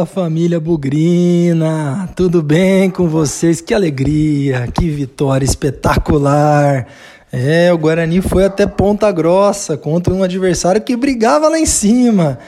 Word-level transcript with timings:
Fala 0.00 0.06
família 0.06 0.58
Bugrina, 0.58 2.08
tudo 2.16 2.42
bem 2.42 2.88
com 2.88 3.06
vocês? 3.06 3.60
Que 3.60 3.74
alegria, 3.74 4.66
que 4.68 4.88
vitória 4.88 5.44
espetacular! 5.44 6.86
É, 7.30 7.70
o 7.72 7.76
Guarani 7.76 8.22
foi 8.22 8.44
até 8.44 8.66
Ponta 8.66 9.10
Grossa 9.12 9.76
contra 9.76 10.14
um 10.14 10.22
adversário 10.22 10.80
que 10.80 10.96
brigava 10.96 11.48
lá 11.48 11.58
em 11.58 11.66
cima 11.66 12.38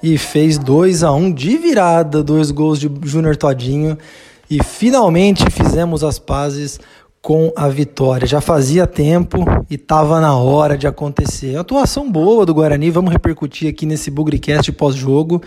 e 0.00 0.16
fez 0.16 0.56
2 0.56 1.02
a 1.02 1.12
1 1.12 1.16
um 1.16 1.32
de 1.32 1.56
virada, 1.56 2.22
dois 2.22 2.52
gols 2.52 2.78
de 2.78 2.88
Júnior 3.02 3.36
Todinho 3.36 3.98
e 4.48 4.62
finalmente 4.62 5.44
fizemos 5.50 6.04
as 6.04 6.18
pazes 6.18 6.78
com 7.20 7.52
a 7.56 7.68
vitória. 7.68 8.26
Já 8.26 8.40
fazia 8.40 8.86
tempo 8.86 9.44
e 9.68 9.74
estava 9.74 10.20
na 10.20 10.36
hora 10.36 10.78
de 10.78 10.86
acontecer. 10.86 11.56
Atuação 11.56 12.10
boa 12.10 12.46
do 12.46 12.54
Guarani, 12.54 12.90
vamos 12.90 13.10
repercutir 13.10 13.68
aqui 13.68 13.84
nesse 13.84 14.12
Bugricast 14.12 14.70
pós-jogo 14.72 15.42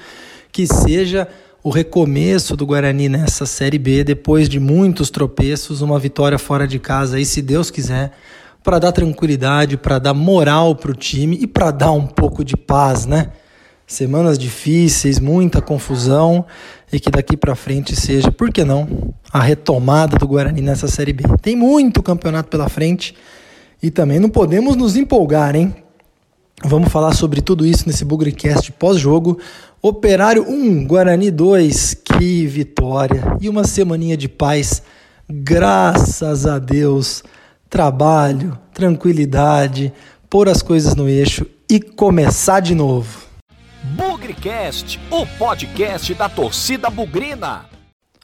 que 0.53 0.67
seja 0.67 1.27
o 1.63 1.69
recomeço 1.69 2.57
do 2.57 2.65
Guarani 2.65 3.07
nessa 3.07 3.45
Série 3.45 3.79
B, 3.79 4.03
depois 4.03 4.49
de 4.49 4.59
muitos 4.59 5.09
tropeços, 5.09 5.81
uma 5.81 5.97
vitória 5.97 6.37
fora 6.37 6.67
de 6.67 6.77
casa, 6.77 7.15
aí, 7.15 7.25
se 7.25 7.41
Deus 7.41 7.71
quiser, 7.71 8.11
para 8.61 8.79
dar 8.79 8.91
tranquilidade, 8.91 9.77
para 9.77 9.97
dar 9.97 10.13
moral 10.13 10.75
para 10.75 10.91
o 10.91 10.95
time 10.95 11.37
e 11.39 11.47
para 11.47 11.71
dar 11.71 11.91
um 11.91 12.05
pouco 12.05 12.43
de 12.43 12.57
paz, 12.57 13.05
né? 13.05 13.29
Semanas 13.87 14.37
difíceis, 14.37 15.19
muita 15.19 15.61
confusão 15.61 16.45
e 16.91 16.99
que 16.99 17.09
daqui 17.09 17.37
para 17.37 17.55
frente 17.55 17.95
seja, 17.95 18.31
por 18.31 18.51
que 18.51 18.63
não, 18.63 19.13
a 19.31 19.41
retomada 19.41 20.17
do 20.17 20.27
Guarani 20.27 20.61
nessa 20.61 20.87
Série 20.87 21.13
B. 21.13 21.23
Tem 21.41 21.55
muito 21.55 22.03
campeonato 22.03 22.49
pela 22.49 22.67
frente 22.67 23.15
e 23.81 23.89
também 23.89 24.19
não 24.19 24.29
podemos 24.29 24.75
nos 24.75 24.95
empolgar, 24.97 25.55
hein? 25.55 25.73
Vamos 26.65 26.89
falar 26.89 27.13
sobre 27.13 27.41
tudo 27.41 27.65
isso 27.65 27.83
nesse 27.85 28.05
Bugrecast 28.05 28.71
pós-jogo. 28.73 29.37
Operário 29.85 30.49
1, 30.49 30.87
Guarani 30.87 31.29
2, 31.29 31.95
que 31.95 32.47
vitória! 32.47 33.35
E 33.41 33.49
uma 33.49 33.65
semaninha 33.65 34.15
de 34.15 34.29
paz, 34.29 34.81
graças 35.29 36.45
a 36.45 36.57
Deus. 36.57 37.21
Trabalho, 37.69 38.57
tranquilidade, 38.73 39.91
pôr 40.29 40.47
as 40.47 40.61
coisas 40.61 40.95
no 40.95 41.09
eixo 41.09 41.45
e 41.69 41.81
começar 41.81 42.61
de 42.61 42.73
novo. 42.73 43.23
Bugrecast, 43.83 45.01
o 45.11 45.27
podcast 45.37 46.13
da 46.13 46.29
torcida 46.29 46.89
bugrina. 46.89 47.65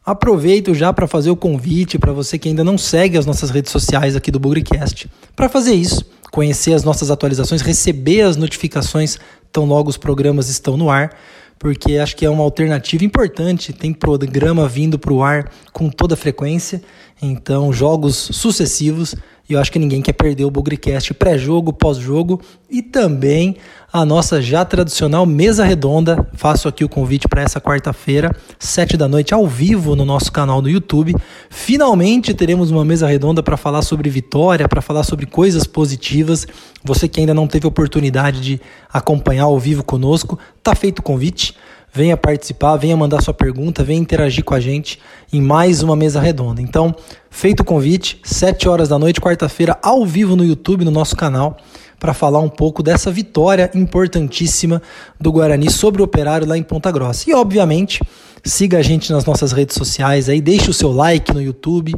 Aproveito 0.06 0.74
já 0.74 0.94
para 0.94 1.08
fazer 1.08 1.30
o 1.30 1.36
convite 1.36 2.00
para 2.00 2.14
você 2.14 2.40
que 2.40 2.48
ainda 2.48 2.64
não 2.64 2.78
segue 2.78 3.18
as 3.18 3.26
nossas 3.26 3.50
redes 3.50 3.74
sociais 3.74 4.16
aqui 4.16 4.32
do 4.32 4.40
Bugrecast. 4.40 5.12
Para 5.36 5.50
fazer 5.50 5.74
isso, 5.74 6.10
conhecer 6.32 6.74
as 6.74 6.86
nossas 6.86 7.12
atualizações, 7.12 7.62
receber 7.62 8.22
as 8.22 8.38
notificações 8.38 9.20
tão 9.52 9.66
logo 9.66 9.90
os 9.90 9.98
programas 9.98 10.48
estão 10.48 10.78
no 10.78 10.90
ar 10.90 11.18
porque 11.60 11.98
acho 11.98 12.16
que 12.16 12.26
é 12.26 12.30
uma 12.30 12.44
alternativa 12.44 13.04
importante. 13.04 13.74
Tem 13.74 13.94
programa 13.94 14.68
vindo 14.68 14.98
para 14.98 15.14
o 15.14 15.22
ar 15.22 15.52
com 15.74 15.90
toda 15.90 16.16
frequência, 16.16 16.82
então 17.22 17.72
jogos 17.74 18.16
sucessivos 18.16 19.14
e 19.50 19.54
eu 19.54 19.60
acho 19.60 19.72
que 19.72 19.80
ninguém 19.80 20.00
quer 20.00 20.14
perder 20.14 20.46
o 20.46 20.52
Bugrecast 20.52 21.12
pré-jogo, 21.16 21.74
pós-jogo 21.74 22.40
e 22.70 22.84
também 22.84 23.58
a 23.92 24.06
nossa 24.06 24.40
já 24.40 24.64
tradicional 24.64 25.26
mesa 25.26 25.66
redonda. 25.66 26.30
Faço 26.34 26.68
aqui 26.68 26.84
o 26.86 26.90
convite 26.90 27.28
para 27.28 27.42
essa 27.42 27.60
quarta-feira, 27.60 28.32
sete 28.60 28.96
da 28.96 29.08
noite, 29.08 29.34
ao 29.34 29.48
vivo 29.48 29.96
no 29.96 30.06
nosso 30.06 30.32
canal 30.32 30.62
no 30.62 30.70
YouTube. 30.70 31.16
Finalmente 31.50 32.32
teremos 32.36 32.70
uma 32.70 32.86
mesa 32.86 33.08
redonda 33.08 33.42
para 33.42 33.58
falar 33.58 33.82
sobre 33.82 34.08
vitória, 34.08 34.70
para 34.70 34.84
falar 34.84 35.04
sobre 35.04 35.26
coisas 35.26 35.66
positivas. 35.66 36.46
Você 36.84 37.08
que 37.08 37.20
ainda 37.20 37.34
não 37.34 37.48
teve 37.48 37.66
oportunidade 37.66 38.42
de 38.42 38.62
acompanhar 38.94 39.46
ao 39.46 39.58
vivo 39.58 39.84
conosco, 39.84 40.38
tá 40.62 40.76
feito 40.76 41.00
o 41.00 41.04
convite. 41.04 41.56
Venha 41.92 42.16
participar, 42.16 42.78
venha 42.78 42.96
mandar 42.96 43.22
sua 43.22 43.34
pergunta, 43.34 43.84
venha 43.84 44.00
interagir 44.00 44.44
com 44.44 44.54
a 44.54 44.60
gente 44.60 45.00
em 45.34 45.42
mais 45.42 45.82
uma 45.82 45.96
mesa 45.96 46.20
redonda. 46.20 46.62
Então, 46.62 46.96
feito 47.30 47.62
o 47.62 47.66
convite, 47.66 48.20
7 48.24 48.70
horas 48.70 48.90
da 48.90 49.00
noite, 49.00 49.20
quarta-feira, 49.20 49.78
ao 49.82 50.06
vivo 50.06 50.36
no 50.36 50.46
YouTube, 50.46 50.86
no 50.86 50.92
nosso 50.92 51.16
canal, 51.16 51.58
para 52.00 52.14
falar 52.14 52.40
um 52.40 52.50
pouco 52.50 52.84
dessa 52.84 53.12
vitória 53.12 53.70
importantíssima 53.74 54.82
do 55.20 55.32
Guarani 55.32 55.70
sobre 55.72 56.02
o 56.02 56.06
Operário 56.06 56.48
lá 56.48 56.58
em 56.58 56.64
Ponta 56.64 56.92
Grossa. 56.92 57.30
E, 57.30 57.34
obviamente, 57.34 58.02
siga 58.44 58.78
a 58.78 58.82
gente 58.82 59.12
nas 59.12 59.26
nossas 59.26 59.52
redes 59.52 59.76
sociais 59.76 60.30
aí, 60.30 60.40
deixe 60.40 60.70
o 60.70 60.74
seu 60.74 60.92
like 60.92 61.34
no 61.34 61.42
YouTube, 61.42 61.94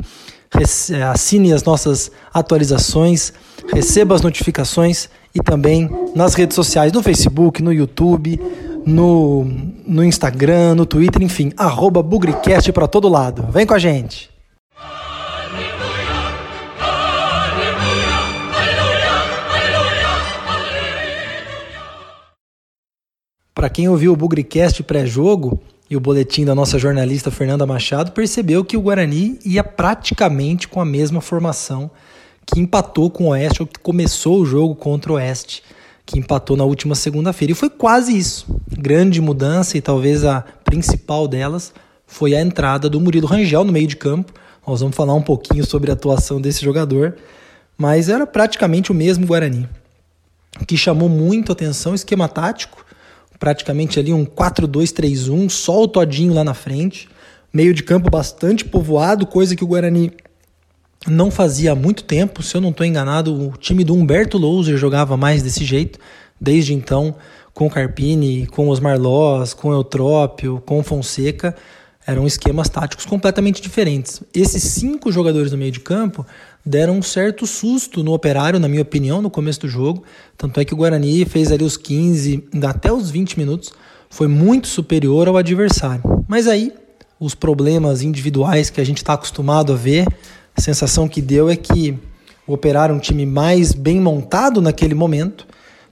assine 1.12 1.54
as 1.54 1.64
nossas 1.64 2.12
atualizações, 2.34 3.34
receba 3.74 4.16
as 4.16 4.22
notificações 4.22 5.10
e 5.34 5.40
também 5.40 5.90
nas 6.16 6.34
redes 6.34 6.56
sociais, 6.56 6.92
no 6.92 7.04
Facebook, 7.04 7.62
no 7.62 7.72
YouTube, 7.72 8.40
no, 8.86 9.46
no 9.86 10.04
Instagram, 10.04 10.76
no 10.76 10.86
Twitter, 10.86 11.22
enfim, 11.22 11.52
arroba 11.58 12.02
Bugricast 12.02 12.72
para 12.72 12.88
todo 12.88 13.08
lado. 13.08 13.48
Vem 13.52 13.66
com 13.66 13.74
a 13.74 13.80
gente! 13.80 14.30
Para 23.54 23.70
quem 23.70 23.88
ouviu 23.88 24.14
o 24.14 24.16
Bugricast 24.16 24.82
pré-jogo 24.82 25.62
e 25.88 25.96
o 25.96 26.00
boletim 26.00 26.46
da 26.46 26.56
nossa 26.56 26.80
jornalista 26.80 27.30
Fernanda 27.30 27.66
Machado, 27.66 28.12
percebeu 28.12 28.64
que 28.64 28.78
o 28.78 28.82
Guarani 28.82 29.38
ia 29.46 29.64
praticamente 29.64 30.68
com 30.68 30.82
a 30.82 30.86
mesma 30.86 31.22
formação 31.22 31.92
que 32.46 32.60
empatou 32.60 33.10
com 33.12 33.26
o 33.26 33.28
Oeste, 33.30 33.62
ou 33.62 33.68
que 33.68 33.80
começou 33.80 34.40
o 34.40 34.46
jogo 34.46 34.74
contra 34.74 35.12
o 35.12 35.16
Oeste 35.16 35.62
que 36.06 36.20
empatou 36.20 36.58
na 36.58 36.64
última 36.64 36.96
segunda-feira. 36.96 37.52
E 37.52 37.56
foi 37.56 37.70
quase 37.70 38.18
isso. 38.18 38.46
Grande 38.78 39.22
mudança, 39.22 39.78
e 39.78 39.82
talvez 39.82 40.24
a 40.24 40.42
principal 40.64 41.28
delas 41.28 41.74
foi 42.06 42.36
a 42.36 42.42
entrada 42.42 42.90
do 42.90 43.00
Murilo 43.00 43.28
Rangel 43.28 43.64
no 43.64 43.72
meio 43.72 43.88
de 43.88 43.96
campo. 43.96 44.34
Nós 44.66 44.82
vamos 44.82 44.96
falar 44.96 45.14
um 45.14 45.22
pouquinho 45.22 45.66
sobre 45.66 45.90
a 45.90 45.94
atuação 45.94 46.40
desse 46.40 46.64
jogador, 46.64 47.16
mas 47.78 48.10
era 48.10 48.28
praticamente 48.28 48.92
o 48.92 48.96
mesmo 48.96 49.26
Guarani. 49.26 49.68
Que 50.68 50.78
chamou 50.78 51.10
muito 51.10 51.52
atenção, 51.52 51.96
esquema 51.96 52.28
tático, 52.28 52.86
praticamente 53.40 54.00
ali 54.00 54.14
um 54.14 54.26
4-2-3-1, 54.26 55.50
só 55.50 55.82
o 55.82 55.88
Todinho 55.88 56.34
lá 56.34 56.44
na 56.44 56.54
frente, 56.54 57.10
meio 57.52 57.74
de 57.74 57.82
campo 57.82 58.10
bastante 58.10 58.64
povoado, 58.64 59.26
coisa 59.26 59.56
que 59.56 59.64
o 59.64 59.68
Guarani 59.68 60.12
não 61.08 61.32
fazia 61.32 61.74
muito 61.74 62.04
tempo, 62.04 62.44
se 62.44 62.56
eu 62.56 62.62
não 62.62 62.70
estou 62.70 62.86
enganado, 62.86 63.34
o 63.34 63.58
time 63.58 63.84
do 63.84 63.94
Humberto 63.96 64.38
Louser 64.38 64.78
jogava 64.78 65.18
mais 65.18 65.42
desse 65.42 65.66
jeito. 65.66 66.00
Desde 66.40 66.74
então, 66.74 67.16
com 67.54 67.70
Carpini, 67.70 68.48
com 68.48 68.70
os 68.70 68.80
Marlós, 68.80 69.54
com 69.54 69.72
Eutrópio, 69.72 70.62
com 70.66 70.84
Fonseca, 70.84 71.56
eram 72.06 72.26
esquemas 72.26 72.70
táticos 72.70 73.06
completamente 73.06 73.62
diferentes. 73.62 74.22
Esses 74.34 74.64
cinco 74.64 75.12
jogadores 75.12 75.52
no 75.52 75.58
meio 75.58 75.72
de 75.72 75.80
campo 75.80 76.26
deram 76.66 76.98
um 76.98 77.02
certo 77.02 77.46
susto 77.46 78.04
no 78.04 78.14
operário, 78.14 78.60
na 78.60 78.68
minha 78.68 78.82
opinião, 78.82 79.22
no 79.22 79.30
começo 79.30 79.62
do 79.62 79.68
jogo. 79.68 80.04
Tanto 80.38 80.60
é 80.60 80.66
que 80.66 80.74
o 80.74 80.78
Guarani 80.78 81.26
fez 81.26 81.52
ali 81.52 81.64
os 81.64 81.78
15, 81.78 82.48
até 82.68 82.92
os 82.92 83.10
20 83.10 83.38
minutos, 83.38 83.72
foi 84.10 84.28
muito 84.28 84.68
superior 84.68 85.28
ao 85.28 85.38
adversário. 85.38 86.04
Mas 86.28 86.48
aí, 86.48 86.74
os 87.20 87.36
problemas 87.36 88.02
individuais 88.02 88.70
que 88.70 88.82
a 88.82 88.84
gente 88.84 88.98
está 88.98 89.14
acostumado 89.14 89.74
a 89.74 89.76
ver 89.76 90.08
a 90.56 90.62
sensação 90.62 91.08
que 91.08 91.22
deu 91.22 91.50
é 91.50 91.56
que 91.56 91.98
o 92.46 92.54
Operário, 92.54 92.96
um 92.96 93.00
time 93.00 93.26
mais 93.26 93.72
bem 93.74 94.00
montado 94.00 94.62
naquele 94.62 94.94
momento, 94.94 95.48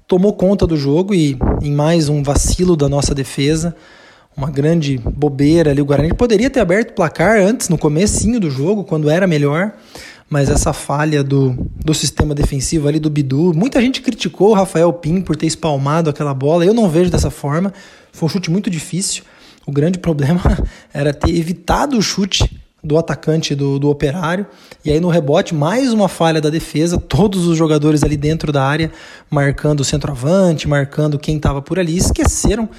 tomou 0.08 0.34
conta 0.34 0.66
do 0.66 0.76
jogo 0.76 1.14
e 1.14 1.38
em 1.62 1.72
mais 1.72 2.10
um 2.10 2.24
vacilo 2.24 2.76
da 2.76 2.90
nossa 2.90 3.14
defesa, 3.14 3.76
uma 4.36 4.50
grande 4.50 4.98
bobeira 4.98 5.72
ali, 5.72 5.82
o 5.82 5.86
Guarani 5.86 6.14
poderia 6.14 6.50
ter 6.50 6.60
aberto 6.60 6.92
o 6.92 6.94
placar 6.94 7.40
antes, 7.40 7.70
no 7.70 7.78
comecinho 7.78 8.40
do 8.40 8.50
jogo, 8.50 8.84
quando 8.84 9.10
era 9.10 9.28
melhor, 9.28 9.74
mas 10.30 10.50
essa 10.50 10.74
falha 10.74 11.24
do, 11.24 11.56
do 11.84 11.94
sistema 11.94 12.34
defensivo 12.34 12.88
ali 12.88 13.00
do 13.00 13.10
Bidu, 13.10 13.54
muita 13.54 13.82
gente 13.82 14.02
criticou 14.02 14.50
o 14.50 14.54
Rafael 14.54 14.92
Pim 14.94 15.22
por 15.22 15.36
ter 15.36 15.46
espalmado 15.46 16.10
aquela 16.10 16.34
bola, 16.34 16.66
eu 16.66 16.74
não 16.74 16.90
vejo 16.90 17.12
dessa 17.12 17.30
forma, 17.30 17.74
foi 18.12 18.28
um 18.28 18.30
chute 18.30 18.50
muito 18.50 18.70
difícil, 18.70 19.24
o 19.66 19.72
grande 19.72 19.98
problema 20.00 20.42
era 20.94 21.14
ter 21.14 21.36
evitado 21.36 21.98
o 21.98 22.02
chute 22.02 22.60
do 22.84 22.98
atacante 22.98 23.54
do, 23.54 23.80
do 23.80 23.90
operário. 23.90 24.46
E 24.84 24.92
aí 24.92 25.00
no 25.00 25.10
rebote, 25.10 25.54
mais 25.54 25.92
uma 25.92 26.08
falha 26.08 26.42
da 26.42 26.50
defesa, 26.50 26.98
todos 26.98 27.48
os 27.48 27.58
jogadores 27.58 28.04
ali 28.04 28.18
dentro 28.18 28.52
da 28.52 28.64
área, 28.64 28.92
marcando 29.30 29.82
o 29.82 29.86
centroavante, 29.86 30.68
marcando 30.68 31.20
quem 31.20 31.38
estava 31.38 31.62
por 31.62 31.80
ali, 31.80 31.98
esqueceram 31.98 32.70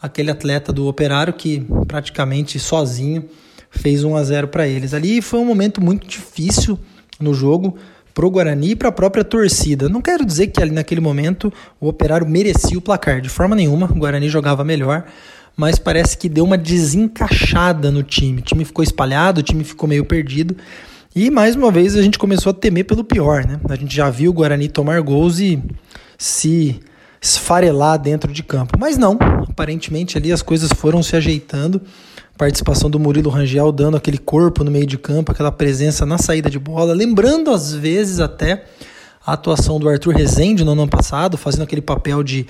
aquele 0.00 0.30
atleta 0.30 0.72
do 0.72 0.86
operário 0.86 1.32
que 1.32 1.66
praticamente 1.86 2.58
sozinho 2.58 3.24
fez 3.70 4.02
1 4.02 4.16
a 4.16 4.24
0 4.24 4.48
para 4.48 4.66
eles. 4.66 4.94
Ali 4.94 5.20
foi 5.20 5.38
um 5.40 5.44
momento 5.44 5.80
muito 5.80 6.06
difícil 6.06 6.78
no 7.20 7.34
jogo 7.34 7.76
para 8.14 8.26
o 8.26 8.30
Guarani 8.30 8.70
e 8.70 8.76
para 8.76 8.88
a 8.88 8.92
própria 8.92 9.22
torcida. 9.22 9.88
Não 9.88 10.00
quero 10.00 10.24
dizer 10.24 10.48
que 10.48 10.60
ali 10.60 10.72
naquele 10.72 11.00
momento 11.00 11.52
o 11.80 11.88
operário 11.88 12.26
merecia 12.26 12.76
o 12.76 12.80
placar, 12.80 13.20
de 13.20 13.28
forma 13.28 13.54
nenhuma, 13.54 13.86
o 13.86 13.98
Guarani 13.98 14.28
jogava 14.28 14.64
melhor 14.64 15.04
mas 15.60 15.78
parece 15.78 16.16
que 16.16 16.26
deu 16.26 16.42
uma 16.42 16.56
desencaixada 16.56 17.90
no 17.90 18.02
time. 18.02 18.38
O 18.40 18.42
time 18.42 18.64
ficou 18.64 18.82
espalhado, 18.82 19.40
o 19.40 19.42
time 19.42 19.62
ficou 19.62 19.86
meio 19.86 20.06
perdido. 20.06 20.56
E 21.14 21.28
mais 21.28 21.54
uma 21.54 21.70
vez 21.70 21.94
a 21.94 22.00
gente 22.00 22.18
começou 22.18 22.48
a 22.48 22.54
temer 22.54 22.86
pelo 22.86 23.04
pior, 23.04 23.44
né? 23.44 23.60
A 23.68 23.76
gente 23.76 23.94
já 23.94 24.08
viu 24.08 24.30
o 24.30 24.32
Guarani 24.32 24.70
tomar 24.70 25.02
gols 25.02 25.38
e 25.38 25.62
se 26.16 26.80
esfarelar 27.20 27.98
dentro 27.98 28.32
de 28.32 28.42
campo. 28.42 28.78
Mas 28.78 28.96
não, 28.96 29.18
aparentemente 29.50 30.16
ali 30.16 30.32
as 30.32 30.40
coisas 30.40 30.70
foram 30.74 31.02
se 31.02 31.14
ajeitando. 31.14 31.82
Participação 32.38 32.88
do 32.88 32.98
Murilo 32.98 33.28
Rangel 33.28 33.70
dando 33.70 33.98
aquele 33.98 34.16
corpo 34.16 34.64
no 34.64 34.70
meio 34.70 34.86
de 34.86 34.96
campo, 34.96 35.30
aquela 35.30 35.52
presença 35.52 36.06
na 36.06 36.16
saída 36.16 36.48
de 36.48 36.58
bola, 36.58 36.94
lembrando 36.94 37.50
às 37.50 37.74
vezes 37.74 38.18
até 38.18 38.64
a 39.26 39.34
atuação 39.34 39.78
do 39.78 39.90
Arthur 39.90 40.14
Rezende 40.14 40.64
no 40.64 40.72
ano 40.72 40.88
passado, 40.88 41.36
fazendo 41.36 41.64
aquele 41.64 41.82
papel 41.82 42.22
de 42.22 42.46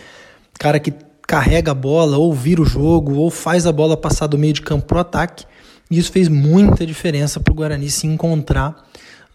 cara 0.56 0.78
que 0.78 0.94
carrega 1.30 1.70
a 1.70 1.74
bola, 1.74 2.18
ou 2.18 2.34
vira 2.34 2.60
o 2.60 2.64
jogo, 2.64 3.14
ou 3.14 3.30
faz 3.30 3.64
a 3.64 3.70
bola 3.70 3.96
passar 3.96 4.26
do 4.26 4.36
meio 4.36 4.52
de 4.52 4.62
campo 4.62 4.86
para 4.86 4.98
o 4.98 5.00
ataque. 5.00 5.44
E 5.88 5.96
isso 5.96 6.10
fez 6.10 6.26
muita 6.26 6.84
diferença 6.84 7.38
para 7.38 7.52
o 7.52 7.54
Guarani 7.54 7.88
se 7.88 8.04
encontrar 8.04 8.74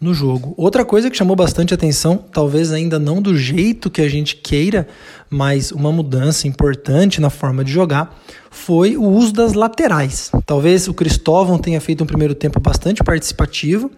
no 0.02 0.14
jogo. 0.14 0.54
Outra 0.58 0.84
coisa 0.84 1.10
que 1.10 1.16
chamou 1.16 1.38
bastante 1.38 1.74
atenção, 1.74 2.18
talvez 2.18 2.74
ainda 2.74 3.00
não 3.00 3.22
do 3.22 3.38
jeito 3.38 3.90
que 3.90 4.02
a 4.02 4.10
gente 4.10 4.36
queira, 4.36 4.90
mas 5.30 5.72
uma 5.72 5.90
mudança 5.90 6.50
importante 6.50 7.22
na 7.22 7.30
forma 7.30 7.64
de 7.64 7.72
jogar, 7.72 8.14
foi 8.52 8.98
o 8.98 9.06
uso 9.06 9.32
das 9.32 9.54
laterais. 9.54 10.32
Talvez 10.46 10.90
o 10.90 10.94
Cristóvão 10.94 11.58
tenha 11.58 11.80
feito 11.80 12.04
um 12.04 12.08
primeiro 12.08 12.36
tempo 12.36 12.60
bastante 12.60 13.02
participativo, 13.06 13.90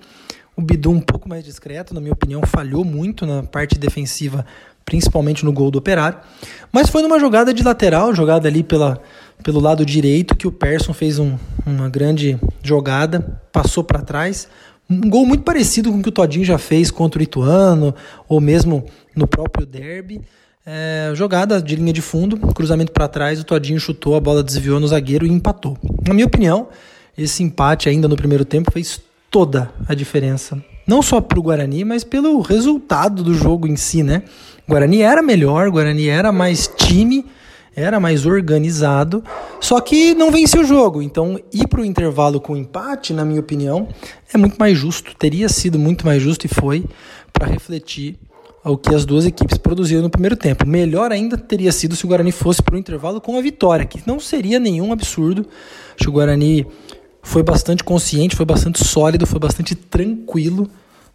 o 0.56 0.62
Bidu 0.62 0.92
um 0.92 1.00
pouco 1.00 1.28
mais 1.28 1.44
discreto, 1.44 1.96
na 1.96 2.02
minha 2.02 2.14
opinião, 2.14 2.42
falhou 2.46 2.84
muito 2.84 3.26
na 3.26 3.42
parte 3.42 3.78
defensiva, 3.78 4.46
principalmente 4.88 5.44
no 5.44 5.52
gol 5.52 5.70
do 5.70 5.78
Operário, 5.78 6.18
mas 6.72 6.90
foi 6.90 7.02
numa 7.02 7.20
jogada 7.20 7.54
de 7.54 7.62
lateral, 7.62 8.16
jogada 8.16 8.48
ali 8.48 8.64
pela, 8.64 9.02
pelo 9.44 9.60
lado 9.60 9.86
direito, 9.86 10.34
que 10.34 10.48
o 10.48 10.52
Persson 10.52 10.94
fez 10.94 11.20
um, 11.20 11.38
uma 11.66 11.90
grande 11.90 12.40
jogada, 12.64 13.42
passou 13.52 13.84
para 13.84 14.02
trás, 14.02 14.48
um 14.90 15.10
gol 15.10 15.26
muito 15.26 15.44
parecido 15.44 15.92
com 15.92 16.00
o 16.00 16.02
que 16.02 16.08
o 16.08 16.12
Todinho 16.12 16.46
já 16.46 16.58
fez 16.58 16.90
contra 16.90 17.20
o 17.20 17.24
Ituano, 17.24 17.94
ou 18.30 18.40
mesmo 18.40 18.86
no 19.14 19.28
próprio 19.28 19.66
derby. 19.66 20.22
É, 20.66 21.12
jogada 21.14 21.62
de 21.62 21.76
linha 21.76 21.92
de 21.92 22.02
fundo, 22.02 22.38
cruzamento 22.54 22.94
para 22.94 23.10
trás, 23.10 23.42
o 23.42 23.44
Todinho 23.44 23.82
chutou, 23.82 24.16
a 24.16 24.22
bola 24.22 24.42
desviou 24.42 24.80
no 24.80 24.88
zagueiro 24.88 25.26
e 25.26 25.30
empatou. 25.30 25.78
Na 26.08 26.14
minha 26.14 26.26
opinião, 26.26 26.70
esse 27.18 27.44
empate 27.44 27.90
ainda 27.90 28.08
no 28.08 28.16
primeiro 28.16 28.46
tempo 28.46 28.72
fez 28.72 29.02
toda 29.30 29.70
a 29.86 29.94
diferença. 29.94 30.58
Não 30.88 31.02
só 31.02 31.20
para 31.20 31.38
o 31.38 31.44
Guarani, 31.44 31.84
mas 31.84 32.06
pelo 32.06 32.40
resultado 32.40 33.22
do 33.22 33.34
jogo 33.34 33.68
em 33.68 33.76
si, 33.76 34.02
né? 34.02 34.24
O 34.66 34.72
Guarani 34.72 35.02
era 35.02 35.22
melhor, 35.22 35.68
o 35.68 35.72
Guarani 35.72 36.08
era 36.08 36.32
mais 36.32 36.72
time, 36.78 37.26
era 37.76 38.00
mais 38.00 38.26
organizado, 38.26 39.24
só 39.60 39.80
que 39.82 40.16
não 40.16 40.32
venceu 40.32 40.62
o 40.62 40.66
jogo. 40.66 41.02
Então, 41.02 41.40
ir 41.54 41.68
para 41.68 41.82
o 41.82 41.86
intervalo 41.86 42.40
com 42.40 42.56
empate, 42.56 43.14
na 43.14 43.26
minha 43.26 43.40
opinião, 43.40 43.90
é 44.34 44.38
muito 44.38 44.56
mais 44.58 44.78
justo, 44.78 45.14
teria 45.16 45.50
sido 45.50 45.78
muito 45.78 46.06
mais 46.06 46.24
justo 46.24 46.46
e 46.46 46.48
foi 46.50 46.86
para 47.32 47.48
refletir 47.48 48.18
o 48.64 48.78
que 48.78 48.94
as 48.94 49.06
duas 49.06 49.26
equipes 49.26 49.58
produziram 49.58 50.02
no 50.02 50.10
primeiro 50.10 50.36
tempo. 50.36 50.66
Melhor 50.68 51.12
ainda 51.12 51.38
teria 51.38 51.72
sido 51.72 51.96
se 51.96 52.06
o 52.06 52.08
Guarani 52.08 52.32
fosse 52.32 52.62
para 52.62 52.76
o 52.76 52.78
intervalo 52.78 53.22
com 53.22 53.38
a 53.38 53.42
vitória, 53.42 53.86
que 53.86 54.02
não 54.06 54.20
seria 54.20 54.60
nenhum 54.60 54.92
absurdo. 54.92 55.46
Acho 55.96 56.06
que 56.06 56.10
o 56.10 56.14
Guarani 56.14 56.66
foi 57.28 57.44
bastante 57.44 57.84
consciente, 57.84 58.38
foi 58.38 58.46
bastante 58.46 58.82
sólido, 58.86 59.28
foi 59.28 59.38
bastante 59.38 59.76
tranquilo 59.76 60.70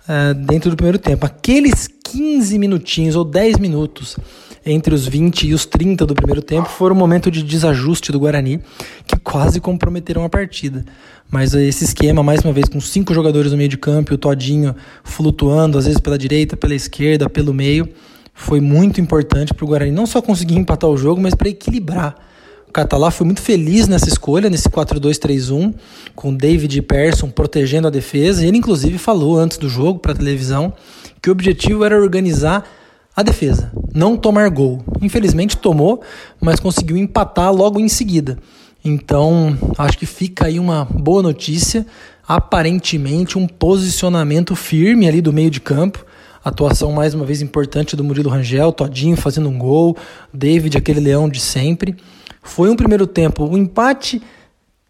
uh, 0.07 0.35
dentro 0.35 0.69
do 0.69 0.77
primeiro 0.77 0.99
tempo. 0.99 1.25
Aqueles 1.25 1.89
15 2.05 2.59
minutinhos 2.59 3.17
ou 3.17 3.25
10 3.25 3.57
minutos 3.57 4.19
entre 4.65 4.95
os 4.95 5.09
20 5.09 5.49
e 5.49 5.55
os 5.55 5.65
30 5.65 6.05
do 6.05 6.15
primeiro 6.15 6.43
tempo 6.43 6.69
foram 6.69 6.95
um 6.95 6.99
momento 6.99 7.31
de 7.31 7.43
desajuste 7.43 8.13
do 8.13 8.21
Guarani 8.21 8.61
que 9.07 9.19
quase 9.19 9.59
comprometeram 9.59 10.23
a 10.23 10.29
partida. 10.29 10.85
Mas 11.31 11.55
esse 11.55 11.85
esquema, 11.85 12.23
mais 12.23 12.43
uma 12.43 12.53
vez, 12.53 12.69
com 12.69 12.79
cinco 12.79 13.15
jogadores 13.15 13.51
no 13.51 13.57
meio 13.57 13.71
de 13.71 13.79
campo 13.79 14.13
o 14.13 14.19
Todinho 14.19 14.77
flutuando, 15.03 15.79
às 15.79 15.87
vezes 15.87 15.99
pela 15.99 16.19
direita, 16.19 16.59
pela 16.59 16.75
esquerda, 16.75 17.29
pelo 17.31 17.55
meio, 17.55 17.89
foi 18.35 18.61
muito 18.61 19.01
importante 19.01 19.55
para 19.55 19.65
o 19.65 19.69
Guarani 19.69 19.93
não 19.93 20.05
só 20.05 20.21
conseguir 20.21 20.57
empatar 20.57 20.91
o 20.91 20.97
jogo, 20.97 21.23
mas 21.23 21.35
para 21.35 21.49
equilibrar. 21.49 22.32
O 22.73 22.81
Catalá 22.83 23.11
foi 23.11 23.27
muito 23.27 23.43
feliz 23.43 23.87
nessa 23.87 24.09
escolha, 24.09 24.49
nesse 24.49 24.67
4-2-3-1, 24.67 25.75
com 26.17 26.35
David 26.35 26.81
Persson 26.81 27.29
protegendo 27.29 27.87
a 27.87 27.91
defesa. 27.91 28.47
Ele, 28.47 28.57
inclusive, 28.57 28.97
falou 28.97 29.39
antes 29.39 29.59
do 29.59 29.69
jogo 29.69 29.99
para 29.99 30.13
a 30.13 30.15
televisão 30.15 30.73
que 31.21 31.29
o 31.29 31.33
objetivo 31.33 31.85
era 31.85 32.01
organizar 32.01 32.67
a 33.15 33.23
defesa, 33.23 33.71
não 33.93 34.17
tomar 34.17 34.49
gol. 34.49 34.83
Infelizmente 35.03 35.59
tomou, 35.59 36.01
mas 36.41 36.61
conseguiu 36.61 36.97
empatar 36.97 37.53
logo 37.53 37.79
em 37.79 37.91
seguida. 37.91 38.39
Então, 38.83 39.55
acho 39.77 39.99
que 39.99 40.07
fica 40.07 40.47
aí 40.47 40.59
uma 40.59 40.87
boa 40.87 41.23
notícia. 41.23 41.85
Aparentemente, 42.27 43.37
um 43.37 43.47
posicionamento 43.47 44.57
firme 44.57 45.07
ali 45.07 45.21
do 45.21 45.31
meio 45.31 45.51
de 45.51 45.61
campo. 45.61 46.07
Atuação 46.43 46.91
mais 46.91 47.13
uma 47.13 47.27
vez 47.27 47.43
importante 47.43 47.95
do 47.95 48.03
Murilo 48.03 48.31
Rangel, 48.31 48.73
Todinho 48.73 49.15
fazendo 49.19 49.51
um 49.51 49.59
gol, 49.59 49.95
David, 50.33 50.79
aquele 50.79 51.01
leão 51.01 51.29
de 51.29 51.39
sempre. 51.39 51.95
Foi 52.43 52.69
um 52.69 52.77
primeiro 52.77 53.07
tempo, 53.07 53.45
um 53.45 53.57
empate 53.57 54.21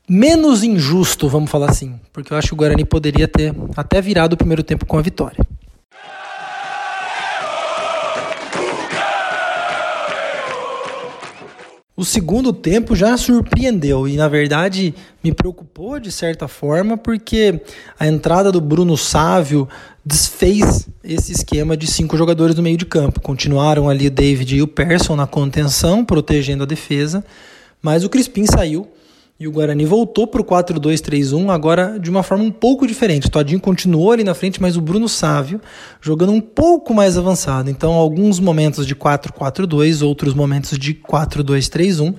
menos 0.09 0.65
injusto, 0.65 1.29
vamos 1.29 1.51
falar 1.51 1.71
assim, 1.71 2.01
porque 2.13 2.33
eu 2.33 2.37
acho 2.37 2.49
que 2.49 2.55
o 2.55 2.57
Guarani 2.57 2.85
poderia 2.85 3.29
ter 3.29 3.55
até 3.77 4.01
virado 4.01 4.33
o 4.33 4.37
primeiro 4.37 4.63
tempo 4.63 4.85
com 4.87 4.99
a 4.99 5.03
vitória. 5.03 5.39
O 11.95 12.05
segundo 12.05 12.53
tempo 12.53 12.97
já 12.97 13.17
surpreendeu 13.17 14.09
e, 14.09 14.17
na 14.17 14.27
verdade, 14.27 14.95
me 15.23 15.33
preocupou 15.33 16.01
de 16.01 16.11
certa 16.11 16.49
forma, 16.49 16.97
porque 16.97 17.61
a 17.97 18.07
entrada 18.07 18.51
do 18.51 18.61
Bruno 18.61 18.97
Sávio 18.97 19.69
desfez 20.05 20.89
esse 21.03 21.33
esquema 21.33 21.77
de 21.77 21.87
cinco 21.87 22.17
jogadores 22.17 22.57
no 22.57 22.63
meio 22.63 22.77
de 22.77 22.87
campo. 22.87 23.21
Continuaram 23.21 23.89
ali 23.89 24.09
o 24.09 24.11
David 24.11 24.57
e 24.57 24.63
o 24.63 24.67
Persson 24.67 25.17
na 25.17 25.27
contenção, 25.27 26.05
protegendo 26.05 26.65
a 26.65 26.67
defesa, 26.67 27.25
mas 27.81 28.05
o 28.05 28.09
Crispim 28.09 28.45
saiu 28.47 28.89
e 29.43 29.49
o 29.49 29.51
Guarani 29.51 29.85
voltou 29.85 30.27
para 30.27 30.41
o 30.41 30.45
4-2-3-1, 30.45 31.51
agora 31.51 31.99
de 31.99 32.09
uma 32.09 32.23
forma 32.23 32.45
um 32.45 32.51
pouco 32.51 32.87
diferente. 32.87 33.27
O 33.27 33.31
Todinho 33.31 33.59
continuou 33.59 34.13
ali 34.13 34.23
na 34.23 34.35
frente, 34.35 34.63
mas 34.63 34.77
o 34.77 34.81
Bruno 34.81 35.09
Sávio 35.09 35.61
jogando 36.01 36.31
um 36.31 36.41
pouco 36.41 36.95
mais 36.95 37.19
avançado. 37.19 37.69
Então, 37.69 37.93
alguns 37.95 38.39
momentos 38.39 38.87
de 38.87 38.95
4-4-2, 38.95 40.07
outros 40.07 40.33
momentos 40.33 40.79
de 40.79 40.95
4-2-3-1. 40.95 42.15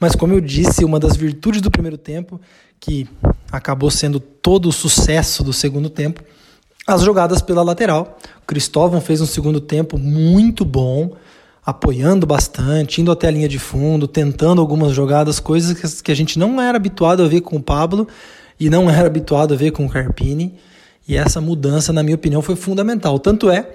Mas, 0.00 0.16
como 0.16 0.32
eu 0.32 0.40
disse, 0.40 0.84
uma 0.84 0.98
das 0.98 1.16
virtudes 1.16 1.60
do 1.60 1.70
primeiro 1.70 1.96
tempo, 1.96 2.40
que 2.80 3.06
acabou 3.52 3.90
sendo 3.90 4.18
todo 4.18 4.68
o 4.68 4.72
sucesso 4.72 5.44
do 5.44 5.52
segundo 5.52 5.88
tempo, 5.88 6.24
as 6.86 7.02
jogadas 7.02 7.40
pela 7.40 7.62
lateral. 7.62 8.18
O 8.42 8.46
Cristóvão 8.46 9.00
fez 9.00 9.20
um 9.20 9.26
segundo 9.26 9.60
tempo 9.60 9.98
muito 9.98 10.64
bom 10.64 11.12
apoiando 11.64 12.26
bastante, 12.26 13.00
indo 13.00 13.10
até 13.10 13.28
a 13.28 13.30
linha 13.30 13.48
de 13.48 13.58
fundo, 13.58 14.06
tentando 14.06 14.60
algumas 14.60 14.92
jogadas, 14.92 15.40
coisas 15.40 16.02
que 16.02 16.12
a 16.12 16.14
gente 16.14 16.38
não 16.38 16.60
era 16.60 16.76
habituado 16.76 17.22
a 17.22 17.28
ver 17.28 17.40
com 17.40 17.56
o 17.56 17.62
Pablo 17.62 18.06
e 18.60 18.68
não 18.68 18.90
era 18.90 19.06
habituado 19.06 19.54
a 19.54 19.56
ver 19.56 19.70
com 19.70 19.86
o 19.86 19.88
Carpini. 19.88 20.54
E 21.08 21.16
essa 21.16 21.40
mudança, 21.40 21.92
na 21.92 22.02
minha 22.02 22.16
opinião, 22.16 22.42
foi 22.42 22.54
fundamental. 22.54 23.18
Tanto 23.18 23.50
é 23.50 23.72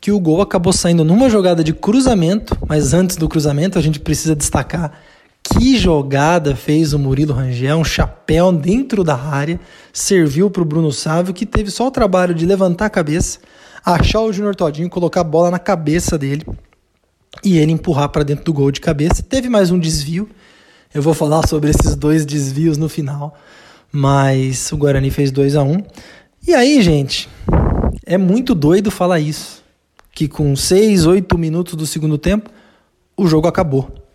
que 0.00 0.10
o 0.10 0.20
gol 0.20 0.40
acabou 0.40 0.72
saindo 0.72 1.04
numa 1.04 1.28
jogada 1.28 1.62
de 1.62 1.72
cruzamento, 1.72 2.56
mas 2.66 2.94
antes 2.94 3.16
do 3.16 3.28
cruzamento 3.28 3.78
a 3.78 3.82
gente 3.82 4.00
precisa 4.00 4.34
destacar 4.34 4.92
que 5.48 5.76
jogada 5.76 6.56
fez 6.56 6.92
o 6.92 6.98
Murilo 6.98 7.32
Rangel, 7.32 7.78
um 7.78 7.84
chapéu 7.84 8.50
dentro 8.52 9.04
da 9.04 9.16
área, 9.16 9.60
serviu 9.92 10.50
para 10.50 10.62
o 10.62 10.64
Bruno 10.64 10.90
Sávio, 10.92 11.32
que 11.32 11.46
teve 11.46 11.70
só 11.70 11.86
o 11.86 11.90
trabalho 11.90 12.34
de 12.34 12.44
levantar 12.44 12.86
a 12.86 12.90
cabeça, 12.90 13.38
achar 13.84 14.20
o 14.20 14.32
Júnior 14.32 14.56
Todinho, 14.56 14.90
colocar 14.90 15.20
a 15.20 15.24
bola 15.24 15.50
na 15.50 15.58
cabeça 15.58 16.18
dele 16.18 16.44
e 17.44 17.58
ele 17.58 17.72
empurrar 17.72 18.08
para 18.08 18.24
dentro 18.24 18.44
do 18.44 18.52
gol 18.52 18.70
de 18.70 18.80
cabeça. 18.80 19.22
Teve 19.22 19.48
mais 19.48 19.70
um 19.70 19.78
desvio. 19.78 20.28
Eu 20.92 21.02
vou 21.02 21.14
falar 21.14 21.46
sobre 21.46 21.70
esses 21.70 21.94
dois 21.94 22.26
desvios 22.26 22.76
no 22.76 22.88
final, 22.88 23.34
mas 23.92 24.70
o 24.72 24.76
Guarani 24.76 25.10
fez 25.10 25.30
2 25.30 25.56
a 25.56 25.62
1. 25.62 25.72
Um. 25.72 25.82
E 26.46 26.54
aí, 26.54 26.82
gente, 26.82 27.28
é 28.04 28.18
muito 28.18 28.54
doido 28.54 28.90
falar 28.90 29.20
isso, 29.20 29.62
que 30.12 30.26
com 30.28 30.54
6, 30.56 31.06
8 31.06 31.38
minutos 31.38 31.74
do 31.74 31.86
segundo 31.86 32.18
tempo, 32.18 32.50
o 33.16 33.26
jogo 33.26 33.46
acabou. 33.48 34.05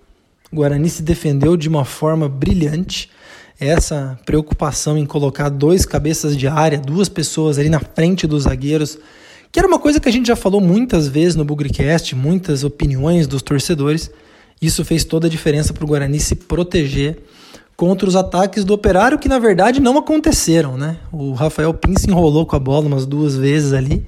O 0.52 0.58
Guarani 0.58 0.90
se 0.90 1.02
defendeu 1.02 1.56
de 1.56 1.70
uma 1.70 1.86
forma 1.86 2.28
brilhante. 2.28 3.10
Essa 3.58 4.20
preocupação 4.26 4.98
em 4.98 5.06
colocar 5.06 5.48
dois 5.48 5.86
cabeças 5.86 6.36
de 6.36 6.48
área, 6.48 6.78
duas 6.78 7.08
pessoas 7.08 7.58
ali 7.58 7.70
na 7.70 7.80
frente 7.80 8.28
dos 8.28 8.44
zagueiros, 8.44 8.98
que 9.52 9.60
era 9.60 9.68
uma 9.68 9.80
coisa 9.80 10.00
que 10.00 10.10
a 10.10 10.12
gente 10.12 10.28
já 10.28 10.36
falou 10.36 10.60
muitas 10.60 11.08
vezes 11.08 11.36
no 11.36 11.46
Bugricast, 11.46 12.16
muitas 12.16 12.64
opiniões 12.64 13.28
dos 13.28 13.42
torcedores. 13.42 14.12
Isso 14.62 14.84
fez 14.84 15.06
toda 15.06 15.28
a 15.28 15.30
diferença 15.30 15.74
para 15.74 15.86
o 15.86 15.88
Guarani 15.88 16.20
se 16.20 16.36
proteger 16.36 17.20
contra 17.78 18.08
os 18.08 18.16
ataques 18.16 18.66
do 18.66 18.74
Operário, 18.74 19.18
que 19.18 19.30
na 19.30 19.40
verdade 19.40 19.80
não 19.80 19.98
aconteceram, 19.98 20.78
né? 20.78 20.98
O 21.12 21.34
Rafael 21.34 21.74
Pin 21.74 21.94
enrolou 22.08 22.46
com 22.46 22.56
a 22.56 22.60
bola 22.60 22.88
umas 22.88 23.06
duas 23.06 23.36
vezes 23.36 23.74
ali, 23.74 24.06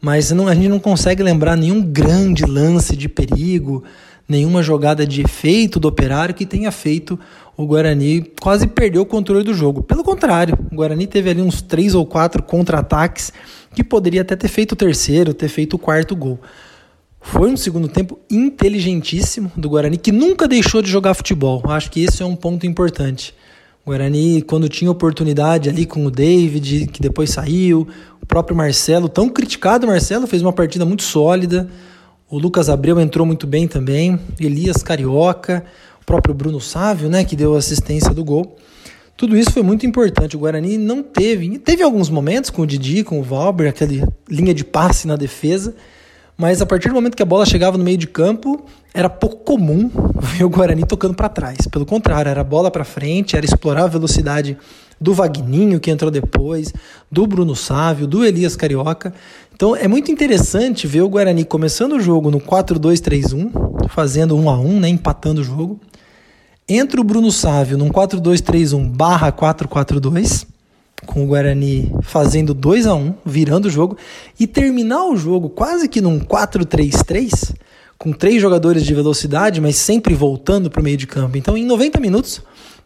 mas 0.00 0.30
não, 0.30 0.46
a 0.46 0.54
gente 0.54 0.68
não 0.68 0.78
consegue 0.78 1.22
lembrar 1.22 1.56
nenhum 1.56 1.82
grande 1.82 2.44
lance 2.44 2.96
de 2.96 3.08
perigo, 3.08 3.82
nenhuma 4.30 4.62
jogada 4.62 5.04
de 5.04 5.22
efeito 5.22 5.80
do 5.80 5.88
Operário 5.88 6.34
que 6.34 6.46
tenha 6.46 6.70
feito 6.70 7.18
o 7.56 7.66
Guarani 7.66 8.24
quase 8.40 8.66
perder 8.66 9.00
o 9.00 9.04
controle 9.04 9.42
do 9.42 9.52
jogo. 9.52 9.82
Pelo 9.82 10.04
contrário, 10.04 10.56
o 10.70 10.76
Guarani 10.76 11.06
teve 11.06 11.30
ali 11.30 11.42
uns 11.42 11.60
três 11.60 11.94
ou 11.96 12.06
quatro 12.06 12.40
contra-ataques 12.40 13.32
que 13.74 13.82
poderia 13.82 14.22
até 14.22 14.36
ter 14.36 14.48
feito 14.48 14.72
o 14.72 14.76
terceiro, 14.76 15.34
ter 15.34 15.48
feito 15.48 15.74
o 15.74 15.78
quarto 15.78 16.14
gol. 16.14 16.38
Foi 17.20 17.50
um 17.50 17.56
segundo 17.56 17.88
tempo 17.88 18.18
inteligentíssimo 18.30 19.50
do 19.56 19.68
Guarani, 19.68 19.98
que 19.98 20.12
nunca 20.12 20.46
deixou 20.46 20.80
de 20.80 20.88
jogar 20.88 21.12
futebol. 21.12 21.60
Acho 21.66 21.90
que 21.90 22.02
esse 22.02 22.22
é 22.22 22.26
um 22.26 22.36
ponto 22.36 22.64
importante. 22.66 23.34
O 23.84 23.90
Guarani, 23.90 24.42
quando 24.42 24.68
tinha 24.68 24.90
oportunidade 24.90 25.68
ali 25.68 25.84
com 25.84 26.06
o 26.06 26.10
David, 26.10 26.86
que 26.86 27.02
depois 27.02 27.30
saiu, 27.30 27.86
o 28.22 28.26
próprio 28.26 28.56
Marcelo, 28.56 29.08
tão 29.08 29.28
criticado 29.28 29.86
Marcelo, 29.86 30.26
fez 30.26 30.40
uma 30.40 30.52
partida 30.52 30.86
muito 30.86 31.02
sólida. 31.02 31.68
O 32.30 32.38
Lucas 32.38 32.68
Abreu 32.68 33.00
entrou 33.00 33.26
muito 33.26 33.44
bem 33.44 33.66
também. 33.66 34.16
Elias 34.38 34.84
Carioca, 34.84 35.64
o 36.00 36.04
próprio 36.04 36.32
Bruno 36.32 36.60
Sávio, 36.60 37.10
né, 37.10 37.24
que 37.24 37.34
deu 37.34 37.56
assistência 37.56 38.14
do 38.14 38.24
gol. 38.24 38.56
Tudo 39.16 39.36
isso 39.36 39.50
foi 39.50 39.64
muito 39.64 39.84
importante. 39.84 40.36
O 40.36 40.38
Guarani 40.38 40.78
não 40.78 41.02
teve. 41.02 41.58
Teve 41.58 41.82
alguns 41.82 42.08
momentos 42.08 42.48
com 42.48 42.62
o 42.62 42.66
Didi, 42.66 43.02
com 43.02 43.18
o 43.18 43.22
Valber, 43.24 43.68
aquela 43.68 44.08
linha 44.28 44.54
de 44.54 44.64
passe 44.64 45.08
na 45.08 45.16
defesa. 45.16 45.74
Mas 46.38 46.62
a 46.62 46.66
partir 46.66 46.88
do 46.88 46.94
momento 46.94 47.16
que 47.16 47.22
a 47.22 47.26
bola 47.26 47.44
chegava 47.44 47.76
no 47.76 47.82
meio 47.82 47.98
de 47.98 48.06
campo, 48.06 48.64
era 48.94 49.10
pouco 49.10 49.38
comum 49.38 49.90
ver 50.16 50.44
o 50.44 50.48
Guarani 50.48 50.86
tocando 50.86 51.14
para 51.14 51.28
trás. 51.28 51.66
Pelo 51.66 51.84
contrário, 51.84 52.30
era 52.30 52.44
bola 52.44 52.70
para 52.70 52.84
frente, 52.84 53.36
era 53.36 53.44
explorar 53.44 53.82
a 53.82 53.88
velocidade 53.88 54.56
do 55.00 55.14
Vagninho, 55.14 55.80
que 55.80 55.90
entrou 55.90 56.10
depois, 56.10 56.72
do 57.10 57.26
Bruno 57.26 57.56
Sávio, 57.56 58.06
do 58.06 58.24
Elias 58.24 58.54
Carioca. 58.54 59.14
Então 59.54 59.74
é 59.74 59.88
muito 59.88 60.12
interessante 60.12 60.86
ver 60.86 61.02
o 61.02 61.08
Guarani 61.08 61.44
começando 61.44 61.92
o 61.92 62.00
jogo 62.00 62.30
no 62.30 62.38
4-2-3-1, 62.38 63.88
fazendo 63.88 64.36
1 64.36 64.50
a 64.50 64.58
1 64.58 64.80
né, 64.80 64.88
empatando 64.88 65.40
o 65.40 65.44
jogo. 65.44 65.80
Entra 66.68 67.00
o 67.00 67.04
Bruno 67.04 67.32
Sávio 67.32 67.78
num 67.78 67.88
4-2-3-1 67.88 68.88
barra 68.90 69.32
4-4-2, 69.32 70.46
com 71.06 71.24
o 71.24 71.26
Guarani 71.26 71.90
fazendo 72.02 72.52
2 72.52 72.86
a 72.86 72.94
1 72.94 73.14
virando 73.24 73.66
o 73.66 73.70
jogo, 73.70 73.96
e 74.38 74.46
terminar 74.46 75.06
o 75.06 75.16
jogo 75.16 75.48
quase 75.48 75.88
que 75.88 76.00
num 76.00 76.20
4-3-3, 76.20 77.54
com 77.98 78.12
três 78.12 78.40
jogadores 78.40 78.84
de 78.84 78.94
velocidade, 78.94 79.60
mas 79.60 79.76
sempre 79.76 80.14
voltando 80.14 80.70
para 80.70 80.80
o 80.80 80.84
meio 80.84 80.96
de 80.96 81.06
campo. 81.06 81.36
Então, 81.36 81.56
em 81.56 81.66
90 81.66 82.00
minutos, 82.00 82.40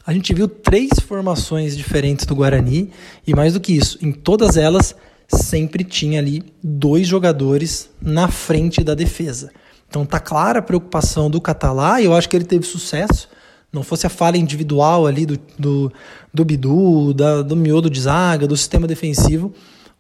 a 0.07 0.13
gente 0.13 0.35
viu 0.35 0.49
três 0.49 0.91
formações 1.01 1.77
diferentes 1.77 2.27
do 2.27 2.35
Guarani, 2.35 2.91
e 3.27 3.35
mais 3.35 3.55
do 3.55 3.61
que 3.61 3.73
isso, 3.73 3.99
em 4.03 4.13
todas 4.13 4.57
elas, 4.57 4.95
sempre 5.29 5.85
tinha 5.85 6.19
ali 6.21 6.43
dois 6.63 7.07
jogadores 7.07 7.91
na 8.01 8.29
frente 8.29 8.83
da 8.83 8.95
defesa. 8.95 9.51
Então 9.89 10.05
tá 10.05 10.21
clara 10.21 10.59
a 10.59 10.63
preocupação 10.63 11.31
do 11.31 11.41
Catalá, 11.41 12.01
e 12.01 12.05
eu 12.05 12.15
acho 12.15 12.29
que 12.29 12.37
ele 12.37 12.45
teve 12.45 12.67
sucesso 12.67 13.29
não 13.75 13.83
fosse 13.83 14.07
a 14.07 14.11
falha 14.11 14.39
individual 14.39 15.07
ali 15.07 15.27
do, 15.27 15.39
do, 15.59 15.93
do 16.33 16.45
Bidu, 16.45 17.13
da, 17.13 17.43
do 17.43 17.57
miolo 17.57 17.91
de 17.91 18.01
zaga, 18.01 18.47
do 18.47 18.57
sistema 18.57 18.87
defensivo, 18.87 19.53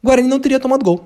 o 0.02 0.06
Guarani 0.06 0.28
não 0.28 0.38
teria 0.38 0.60
tomado 0.60 0.84
gol. 0.84 1.04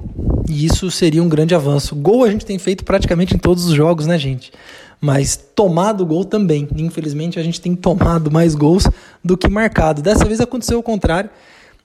E 0.48 0.66
isso 0.66 0.90
seria 0.90 1.22
um 1.22 1.28
grande 1.28 1.54
avanço. 1.54 1.96
Gol 1.96 2.24
a 2.24 2.30
gente 2.30 2.44
tem 2.44 2.58
feito 2.58 2.84
praticamente 2.84 3.34
em 3.34 3.38
todos 3.38 3.64
os 3.64 3.72
jogos, 3.72 4.06
né, 4.06 4.18
gente? 4.18 4.52
Mas 5.00 5.36
tomado 5.36 6.04
gol 6.04 6.24
também. 6.24 6.68
Infelizmente 6.76 7.38
a 7.38 7.42
gente 7.42 7.60
tem 7.60 7.74
tomado 7.74 8.30
mais 8.30 8.54
gols 8.54 8.84
do 9.24 9.36
que 9.36 9.48
marcado. 9.48 10.02
Dessa 10.02 10.24
vez 10.24 10.40
aconteceu 10.40 10.78
o 10.78 10.82
contrário 10.82 11.30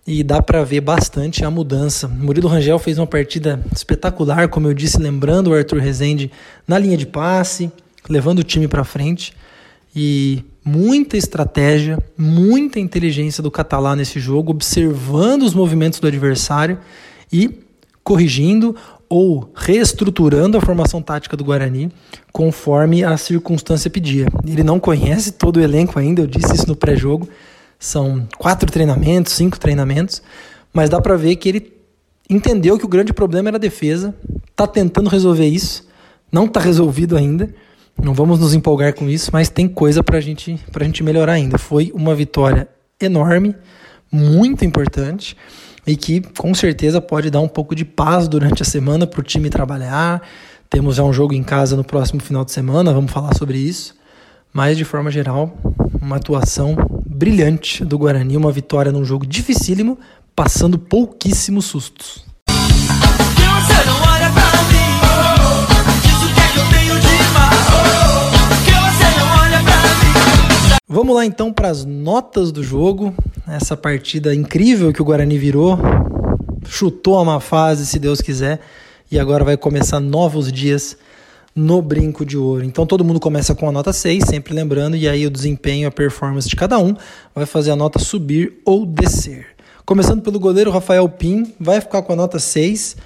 e 0.05 0.23
dá 0.23 0.41
para 0.41 0.63
ver 0.63 0.81
bastante 0.81 1.45
a 1.45 1.51
mudança. 1.51 2.07
Murilo 2.07 2.47
Rangel 2.47 2.77
fez 2.79 2.97
uma 2.97 3.07
partida 3.07 3.63
espetacular, 3.73 4.49
como 4.49 4.67
eu 4.67 4.73
disse, 4.73 4.97
lembrando 4.97 5.51
o 5.51 5.53
Arthur 5.53 5.79
Rezende 5.79 6.31
na 6.67 6.77
linha 6.77 6.97
de 6.97 7.05
passe, 7.05 7.71
levando 8.09 8.39
o 8.39 8.43
time 8.43 8.67
para 8.67 8.83
frente. 8.83 9.33
E 9.95 10.43
muita 10.65 11.15
estratégia, 11.15 11.99
muita 12.17 12.79
inteligência 12.79 13.43
do 13.43 13.51
Catalá 13.51 13.95
nesse 13.95 14.19
jogo, 14.19 14.51
observando 14.51 15.43
os 15.43 15.53
movimentos 15.53 15.99
do 15.99 16.07
adversário 16.07 16.79
e 17.31 17.59
corrigindo 18.03 18.75
ou 19.13 19.47
reestruturando 19.53 20.57
a 20.57 20.61
formação 20.61 20.99
tática 20.99 21.37
do 21.37 21.43
Guarani 21.43 21.91
conforme 22.31 23.03
a 23.03 23.15
circunstância 23.15 23.87
pedia. 23.87 24.25
Ele 24.43 24.63
não 24.63 24.79
conhece 24.79 25.33
todo 25.33 25.57
o 25.57 25.61
elenco 25.61 25.99
ainda, 25.99 26.23
eu 26.23 26.25
disse 26.25 26.55
isso 26.55 26.67
no 26.67 26.75
pré-jogo. 26.75 27.29
São 27.77 28.27
quatro 28.39 28.71
treinamentos, 28.71 29.33
cinco 29.33 29.59
treinamentos, 29.59 30.19
mas 30.73 30.89
dá 30.89 30.99
para 30.99 31.15
ver 31.15 31.35
que 31.35 31.47
ele 31.47 31.73
entendeu 32.27 32.75
que 32.75 32.85
o 32.85 32.87
grande 32.87 33.13
problema 33.13 33.49
era 33.49 33.57
a 33.57 33.59
defesa, 33.59 34.15
está 34.49 34.65
tentando 34.65 35.11
resolver 35.11 35.45
isso, 35.45 35.87
não 36.31 36.45
está 36.45 36.59
resolvido 36.59 37.15
ainda 37.15 37.53
não 38.01 38.15
vamos 38.15 38.39
nos 38.39 38.55
empolgar 38.55 38.95
com 38.95 39.07
isso, 39.07 39.29
mas 39.31 39.49
tem 39.49 39.67
coisa 39.67 40.01
para 40.01 40.19
gente, 40.19 40.59
a 40.73 40.83
gente 40.83 41.03
melhorar 41.03 41.33
ainda. 41.33 41.59
Foi 41.59 41.91
uma 41.93 42.15
vitória 42.15 42.67
enorme, 42.99 43.55
muito 44.11 44.65
importante 44.65 45.37
e 45.85 45.95
que 45.95 46.21
com 46.21 46.53
certeza 46.53 47.01
pode 47.01 47.29
dar 47.29 47.41
um 47.41 47.47
pouco 47.47 47.75
de 47.75 47.85
paz 47.85 48.27
durante 48.27 48.61
a 48.61 48.65
semana 48.65 49.05
para 49.05 49.19
o 49.19 49.23
time 49.23 49.49
trabalhar. 49.49 50.21
Temos 50.69 50.95
já 50.95 51.03
um 51.03 51.13
jogo 51.13 51.33
em 51.33 51.43
casa 51.43 51.75
no 51.75 51.83
próximo 51.83 52.21
final 52.21 52.43
de 52.43 52.51
semana, 52.51 52.93
vamos 52.93 53.11
falar 53.11 53.35
sobre 53.35 53.57
isso. 53.57 53.95
Mas 54.51 54.77
de 54.77 54.85
forma 54.85 55.09
geral, 55.09 55.57
uma 56.01 56.17
atuação 56.17 56.75
brilhante 57.05 57.83
do 57.83 57.97
Guarani, 57.97 58.37
uma 58.37 58.51
vitória 58.51 58.91
num 58.91 59.03
jogo 59.03 59.25
dificílimo, 59.25 59.97
passando 60.35 60.77
pouquíssimos 60.77 61.65
sustos. 61.65 62.32
Vamos 70.93 71.15
lá 71.15 71.25
então 71.25 71.51
para 71.51 71.69
as 71.69 71.85
notas 71.85 72.51
do 72.51 72.61
jogo. 72.61 73.15
Essa 73.47 73.75
partida 73.75 74.35
incrível 74.35 74.93
que 74.93 75.01
o 75.01 75.05
Guarani 75.05 75.39
virou, 75.39 75.75
chutou 76.67 77.17
a 77.17 77.25
má 77.25 77.39
fase, 77.39 77.87
se 77.87 77.97
Deus 77.97 78.21
quiser, 78.21 78.59
e 79.09 79.17
agora 79.17 79.43
vai 79.43 79.57
começar 79.57 79.99
novos 79.99 80.51
dias 80.51 80.95
no 81.55 81.81
Brinco 81.81 82.23
de 82.23 82.37
Ouro. 82.37 82.63
Então 82.63 82.85
todo 82.85 83.03
mundo 83.03 83.19
começa 83.19 83.55
com 83.55 83.67
a 83.67 83.71
nota 83.71 83.91
6, 83.91 84.23
sempre 84.25 84.53
lembrando, 84.53 84.95
e 84.95 85.09
aí 85.09 85.25
o 85.25 85.31
desempenho, 85.31 85.87
a 85.87 85.91
performance 85.91 86.47
de 86.47 86.55
cada 86.55 86.77
um 86.77 86.95
vai 87.33 87.47
fazer 87.47 87.71
a 87.71 87.75
nota 87.75 87.97
subir 87.97 88.61
ou 88.63 88.85
descer. 88.85 89.47
Começando 89.83 90.21
pelo 90.21 90.39
goleiro 90.39 90.69
Rafael 90.69 91.09
Pim, 91.09 91.55
vai 91.59 91.81
ficar 91.81 92.03
com 92.03 92.13
a 92.13 92.15
nota 92.15 92.37
6. 92.37 92.97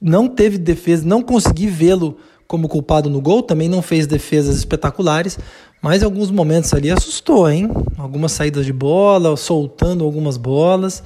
Não 0.00 0.28
teve 0.28 0.56
defesa, 0.56 1.04
não 1.04 1.20
consegui 1.20 1.66
vê-lo 1.66 2.16
como 2.48 2.66
culpado 2.66 3.10
no 3.10 3.20
gol, 3.20 3.42
também 3.42 3.68
não 3.68 3.82
fez 3.82 4.06
defesas 4.06 4.56
espetaculares, 4.56 5.38
mas 5.82 6.00
em 6.00 6.06
alguns 6.06 6.30
momentos 6.30 6.72
ali 6.72 6.90
assustou, 6.90 7.48
hein? 7.48 7.70
Algumas 7.98 8.32
saídas 8.32 8.64
de 8.64 8.72
bola, 8.72 9.36
soltando 9.36 10.02
algumas 10.02 10.38
bolas. 10.38 11.02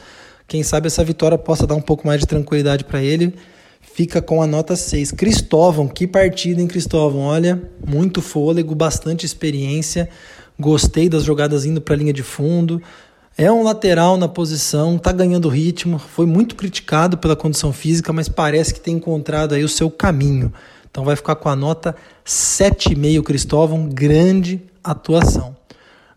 Quem 0.46 0.62
sabe 0.62 0.87
essa 0.87 1.02
vitória 1.02 1.37
possa 1.37 1.66
dar 1.66 1.75
um 1.75 1.80
pouco 1.80 2.06
mais 2.06 2.20
de 2.20 2.26
tranquilidade 2.26 2.84
para 2.84 3.02
ele. 3.02 3.34
Fica 3.80 4.22
com 4.22 4.40
a 4.40 4.46
nota 4.46 4.76
6. 4.76 5.11
Cristóvão, 5.12 5.88
que 5.88 6.06
partida, 6.06 6.62
hein, 6.62 6.68
Cristóvão? 6.68 7.22
Olha, 7.22 7.61
muito 7.84 8.22
fôlego, 8.22 8.75
bastante 8.75 9.26
experiência. 9.26 10.08
Gostei 10.58 11.08
das 11.08 11.25
jogadas 11.25 11.66
indo 11.66 11.80
para 11.80 11.94
a 11.94 11.99
linha 11.99 12.12
de 12.12 12.22
fundo. 12.22 12.80
É 13.37 13.50
um 13.50 13.64
lateral 13.64 14.16
na 14.16 14.28
posição, 14.28 14.96
tá 14.96 15.11
ganhando 15.11 15.49
ritmo. 15.49 15.99
Foi 15.99 16.25
muito 16.25 16.54
criticado 16.54 17.18
pela 17.18 17.34
condição 17.34 17.72
física, 17.72 18.12
mas 18.12 18.28
parece 18.28 18.72
que 18.72 18.80
tem 18.80 18.94
encontrado 18.94 19.54
aí 19.54 19.64
o 19.64 19.68
seu 19.68 19.90
caminho. 19.90 20.52
Então 20.92 21.04
vai 21.04 21.16
ficar 21.16 21.37
com 21.37 21.49
a 21.49 21.56
nota 21.56 21.96
7,5 22.25 23.22
Cristóvão, 23.22 23.88
grande 23.88 24.61
atuação. 24.84 25.56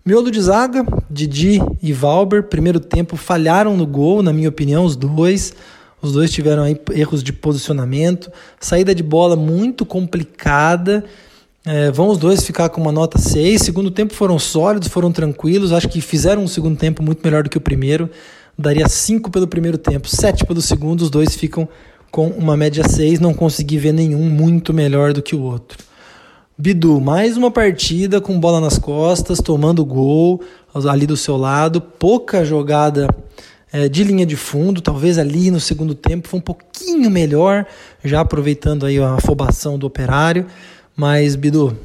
Miolo 0.05 0.29
de 0.29 0.41
zaga, 0.41 0.86
Didi 1.10 1.62
e 1.82 1.94
Valber, 1.94 2.44
primeiro 2.44 2.82
tempo 2.82 3.15
falharam 3.15 3.77
no 3.77 3.88
gol, 3.88 4.22
na 4.22 4.34
minha 4.34 4.50
opinião, 4.50 4.84
os 4.84 4.98
dois. 4.98 5.55
Os 6.01 6.12
dois 6.12 6.29
tiveram 6.29 6.63
erros 6.94 7.24
de 7.24 7.32
posicionamento, 7.32 8.29
saída 8.60 8.94
de 8.94 9.01
bola 9.01 9.38
muito 9.38 9.86
complicada. 9.86 11.05
É, 11.65 11.89
vão 11.89 12.10
os 12.10 12.17
dois 12.17 12.46
ficar 12.46 12.67
com 12.67 12.82
uma 12.82 12.91
nota 12.91 13.17
6. 13.17 13.62
Segundo 13.62 13.89
tempo 13.89 14.13
foram 14.13 14.38
sólidos, 14.38 14.89
foram 14.89 15.10
tranquilos. 15.10 15.72
Acho 15.72 15.88
que 15.88 16.01
fizeram 16.01 16.44
um 16.44 16.50
segundo 16.50 16.77
tempo 16.77 17.01
muito 17.01 17.22
melhor 17.24 17.44
do 17.44 17.50
que 17.50 17.58
o 17.58 17.62
primeiro. 17.62 18.10
Daria 18.60 18.89
5 18.89 19.32
pelo 19.32 19.48
primeiro 19.48 19.77
tempo, 19.77 20.10
7 20.10 20.46
pelo 20.46 20.62
segundo. 20.62 21.01
Os 21.01 21.10
dois 21.10 21.34
ficam 21.34 21.67
com 22.12 22.28
uma 22.28 22.56
média 22.56 22.88
6, 22.88 23.20
não 23.20 23.34
consegui 23.34 23.78
ver 23.78 23.94
nenhum 23.94 24.30
muito 24.30 24.74
melhor 24.74 25.14
do 25.14 25.22
que 25.22 25.36
o 25.36 25.42
outro. 25.42 25.78
Bidu, 26.58 27.02
mais 27.02 27.36
uma 27.36 27.52
partida 27.52 28.22
com 28.22 28.40
bola 28.40 28.62
nas 28.62 28.80
costas, 28.80 29.40
tomando 29.40 29.84
gol 29.84 30.42
ali 30.90 31.06
do 31.06 31.18
seu 31.18 31.36
lado, 31.36 31.82
pouca 31.82 32.46
jogada 32.46 33.10
é, 33.72 33.90
de 33.90 34.06
linha 34.06 34.26
de 34.26 34.38
fundo, 34.38 34.82
talvez 34.82 35.18
ali 35.18 35.52
no 35.52 35.60
segundo 35.60 35.94
tempo 35.94 36.30
foi 36.30 36.40
um 36.40 36.42
pouquinho 36.42 37.10
melhor, 37.10 37.66
já 38.04 38.22
aproveitando 38.22 38.86
aí 38.86 38.98
a 39.00 39.16
afobação 39.16 39.78
do 39.78 39.86
operário, 39.86 40.46
mas 40.96 41.36
Bidu, 41.36 41.78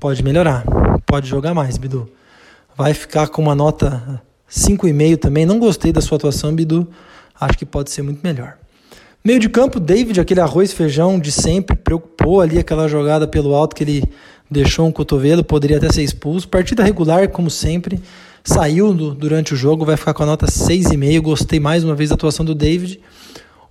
pode 0.00 0.22
melhorar, 0.22 0.64
pode 1.04 1.28
jogar 1.28 1.52
mais, 1.52 1.76
Bidu. 1.76 2.08
Vai 2.74 2.94
ficar 2.94 3.28
com 3.28 3.42
uma 3.42 3.54
nota 3.54 4.22
5,5 4.50 5.18
também, 5.18 5.44
não 5.44 5.58
gostei 5.58 5.92
da 5.92 6.00
sua 6.00 6.16
atuação, 6.16 6.54
Bidu, 6.54 6.88
acho 7.38 7.58
que 7.58 7.66
pode 7.66 7.90
ser 7.90 8.00
muito 8.00 8.20
melhor. 8.22 8.56
Meio 9.24 9.40
de 9.40 9.48
campo, 9.48 9.80
David, 9.80 10.20
aquele 10.20 10.40
arroz 10.40 10.72
feijão 10.72 11.18
de 11.18 11.32
sempre, 11.32 11.76
preocupou 11.76 12.40
ali 12.40 12.58
aquela 12.58 12.86
jogada 12.86 13.26
pelo 13.26 13.54
alto 13.54 13.74
que 13.74 13.82
ele 13.82 14.04
deixou 14.50 14.86
um 14.86 14.92
cotovelo, 14.92 15.42
poderia 15.42 15.78
até 15.78 15.90
ser 15.90 16.02
expulso. 16.02 16.48
Partida 16.48 16.84
regular, 16.84 17.28
como 17.28 17.50
sempre, 17.50 18.00
saiu 18.44 18.94
do, 18.94 19.14
durante 19.14 19.52
o 19.54 19.56
jogo, 19.56 19.84
vai 19.84 19.96
ficar 19.96 20.14
com 20.14 20.22
a 20.22 20.26
nota 20.26 20.46
6,5. 20.46 21.20
Gostei 21.20 21.58
mais 21.58 21.82
uma 21.82 21.94
vez 21.94 22.10
da 22.10 22.14
atuação 22.14 22.44
do 22.44 22.54
David. 22.54 23.00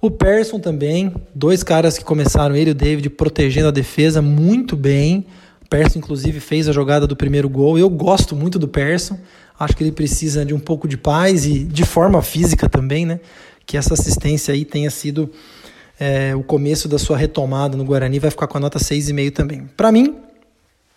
O 0.01 0.11
Persson 0.11 0.59
também, 0.59 1.13
dois 1.33 1.63
caras 1.63 1.97
que 1.97 2.03
começaram, 2.03 2.55
ele 2.55 2.71
e 2.71 2.73
o 2.73 2.75
David, 2.75 3.09
protegendo 3.09 3.69
a 3.69 3.71
defesa 3.71 4.21
muito 4.21 4.75
bem. 4.75 5.25
O 5.63 5.69
Persson, 5.69 5.99
inclusive, 5.99 6.39
fez 6.39 6.67
a 6.67 6.71
jogada 6.71 7.07
do 7.07 7.15
primeiro 7.15 7.49
gol. 7.49 7.79
Eu 7.79 7.89
gosto 7.89 8.35
muito 8.35 8.59
do 8.59 8.67
Persson. 8.67 9.17
Acho 9.57 9.75
que 9.75 9.83
ele 9.83 9.91
precisa 9.91 10.45
de 10.45 10.53
um 10.53 10.59
pouco 10.59 10.87
de 10.87 10.97
paz 10.97 11.45
e 11.45 11.59
de 11.63 11.85
forma 11.85 12.21
física 12.21 12.69
também, 12.69 13.05
né? 13.05 13.19
Que 13.65 13.77
essa 13.77 13.93
assistência 13.93 14.53
aí 14.53 14.63
tenha 14.63 14.89
sido 14.89 15.31
é, 15.99 16.35
o 16.35 16.43
começo 16.43 16.87
da 16.87 16.99
sua 16.99 17.17
retomada 17.17 17.75
no 17.75 17.83
Guarani. 17.83 18.19
Vai 18.19 18.31
ficar 18.31 18.47
com 18.47 18.57
a 18.57 18.61
nota 18.61 18.79
6,5 18.79 19.31
também. 19.31 19.69
Para 19.75 19.91
mim, 19.91 20.15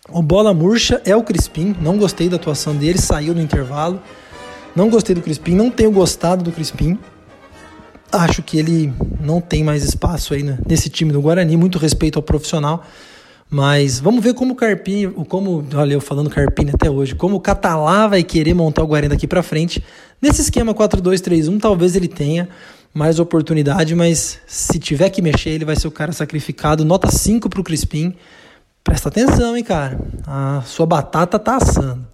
o 0.09 0.21
bola 0.21 0.53
murcha 0.53 1.01
é 1.05 1.15
o 1.15 1.23
Crispim. 1.23 1.75
Não 1.81 1.97
gostei 1.97 2.29
da 2.29 2.35
atuação 2.35 2.75
dele, 2.75 2.99
saiu 2.99 3.33
no 3.33 3.41
intervalo. 3.41 4.01
Não 4.75 4.89
gostei 4.89 5.15
do 5.15 5.21
Crispim, 5.21 5.55
não 5.55 5.69
tenho 5.69 5.91
gostado 5.91 6.43
do 6.43 6.51
Crispim. 6.51 6.97
Acho 8.11 8.41
que 8.41 8.57
ele 8.57 8.93
não 9.19 9.39
tem 9.39 9.63
mais 9.63 9.83
espaço 9.83 10.33
aí 10.33 10.43
nesse 10.67 10.89
time 10.89 11.11
do 11.11 11.21
Guarani. 11.21 11.57
Muito 11.57 11.77
respeito 11.77 12.17
ao 12.17 12.23
profissional 12.23 12.85
mas 13.49 13.99
vamos 13.99 14.23
ver 14.23 14.35
como 14.35 14.53
o 14.53 14.55
Carpini, 14.55 15.11
como, 15.27 15.65
olha 15.73 15.93
eu 15.93 16.01
falando 16.01 16.29
Carpini 16.29 16.71
até 16.71 16.89
hoje, 16.89 17.15
como 17.15 17.35
o 17.35 17.39
Catalá 17.39 18.07
vai 18.07 18.23
querer 18.23 18.53
montar 18.53 18.83
o 18.83 18.87
Guarani 18.87 19.09
daqui 19.09 19.25
para 19.25 19.41
frente. 19.41 19.83
Nesse 20.21 20.41
esquema 20.41 20.73
4-2-3-1, 20.73 21.59
talvez 21.59 21.95
ele 21.95 22.07
tenha 22.07 22.47
mais 22.93 23.19
oportunidade, 23.19 23.95
mas 23.95 24.39
se 24.45 24.77
tiver 24.77 25.09
que 25.09 25.21
mexer, 25.21 25.49
ele 25.49 25.65
vai 25.65 25.75
ser 25.75 25.87
o 25.87 25.91
cara 25.91 26.11
sacrificado. 26.11 26.85
Nota 26.85 27.09
5 27.09 27.49
pro 27.49 27.63
Crispim. 27.63 28.13
Presta 28.83 29.09
atenção, 29.09 29.57
hein, 29.57 29.63
cara. 29.63 29.99
A 30.27 30.61
sua 30.65 30.85
batata 30.85 31.39
tá 31.39 31.57
assando. 31.57 32.05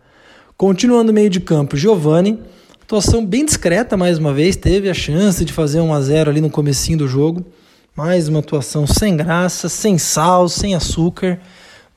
Continuando 0.56 1.12
meio 1.12 1.30
de 1.30 1.42
campo, 1.42 1.75
Giovani. 1.75 2.39
Atuação 2.82 3.25
bem 3.25 3.44
discreta 3.44 3.98
mais 3.98 4.18
uma 4.18 4.34
vez, 4.34 4.56
teve 4.56 4.89
a 4.89 4.94
chance 4.94 5.44
de 5.44 5.51
fazer 5.51 5.82
1 5.82 5.94
a 5.94 6.01
0 6.01 6.30
ali 6.30 6.39
no 6.39 6.50
comecinho 6.50 7.00
do 7.00 7.08
jogo. 7.08 7.46
Mais 7.95 8.27
uma 8.27 8.39
atuação 8.39 8.85
sem 8.85 9.15
graça, 9.15 9.69
sem 9.69 9.97
sal, 9.97 10.49
sem 10.49 10.75
açúcar. 10.75 11.39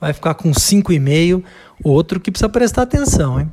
Vai 0.01 0.13
ficar 0.13 0.35
com 0.35 0.53
5,5. 0.53 1.43
Outro 1.83 2.21
que 2.21 2.31
precisa 2.31 2.49
prestar 2.49 2.83
atenção, 2.83 3.41
hein? 3.41 3.51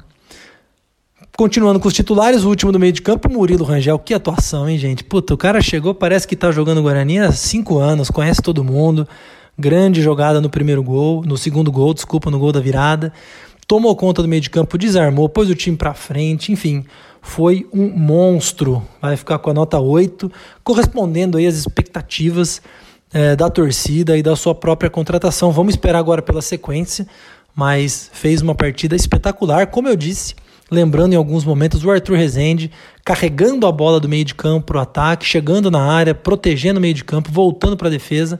Continuando 1.35 1.79
com 1.79 1.87
os 1.87 1.93
titulares, 1.93 2.43
o 2.43 2.49
último 2.49 2.71
do 2.71 2.79
meio 2.79 2.93
de 2.93 3.01
campo, 3.01 3.31
Murilo 3.31 3.65
Rangel. 3.65 3.97
Que 3.97 4.13
atuação, 4.13 4.69
hein, 4.69 4.77
gente? 4.77 5.03
Puta, 5.03 5.33
o 5.33 5.37
cara 5.37 5.59
chegou, 5.59 5.95
parece 5.95 6.27
que 6.27 6.35
tá 6.35 6.51
jogando 6.51 6.83
Guarani 6.83 7.17
há 7.17 7.31
5 7.31 7.79
anos, 7.79 8.11
conhece 8.11 8.43
todo 8.43 8.63
mundo. 8.63 9.07
Grande 9.57 10.03
jogada 10.03 10.39
no 10.39 10.49
primeiro 10.49 10.83
gol, 10.83 11.23
no 11.25 11.39
segundo 11.39 11.71
gol, 11.71 11.95
desculpa, 11.95 12.29
no 12.29 12.37
gol 12.37 12.51
da 12.51 12.59
virada. 12.59 13.11
Tomou 13.67 13.95
conta 13.95 14.21
do 14.21 14.27
meio 14.27 14.41
de 14.41 14.51
campo, 14.51 14.77
desarmou, 14.77 15.27
pôs 15.27 15.49
o 15.49 15.55
time 15.55 15.75
para 15.75 15.95
frente, 15.95 16.51
enfim 16.51 16.85
foi 17.25 17.67
um 17.73 17.89
monstro. 17.89 18.87
Vai 19.01 19.17
ficar 19.17 19.39
com 19.39 19.49
a 19.49 19.53
nota 19.53 19.79
8, 19.79 20.31
correspondendo 20.63 21.39
aí 21.39 21.47
às 21.47 21.55
expectativas 21.55 22.61
é, 23.11 23.35
da 23.35 23.49
torcida 23.49 24.15
e 24.15 24.21
da 24.21 24.35
sua 24.35 24.53
própria 24.53 24.91
contratação. 24.91 25.51
Vamos 25.51 25.73
esperar 25.73 25.97
agora 25.97 26.21
pela 26.21 26.41
sequência, 26.41 27.07
mas 27.53 28.11
fez 28.13 28.43
uma 28.43 28.53
partida 28.53 28.95
espetacular, 28.95 29.67
como 29.67 29.89
eu 29.89 29.95
disse. 29.95 30.35
Lembrando 30.69 31.13
em 31.13 31.15
alguns 31.15 31.43
momentos 31.43 31.83
o 31.83 31.89
Arthur 31.89 32.15
Rezende 32.15 32.71
carregando 33.03 33.65
a 33.65 33.71
bola 33.71 33.99
do 33.99 34.07
meio 34.07 34.23
de 34.23 34.35
campo 34.35 34.67
para 34.67 34.77
o 34.77 34.81
ataque, 34.81 35.25
chegando 35.25 35.71
na 35.71 35.81
área, 35.81 36.13
protegendo 36.13 36.77
o 36.77 36.81
meio 36.81 36.93
de 36.93 37.03
campo, 37.03 37.31
voltando 37.31 37.75
para 37.75 37.87
a 37.87 37.91
defesa. 37.91 38.39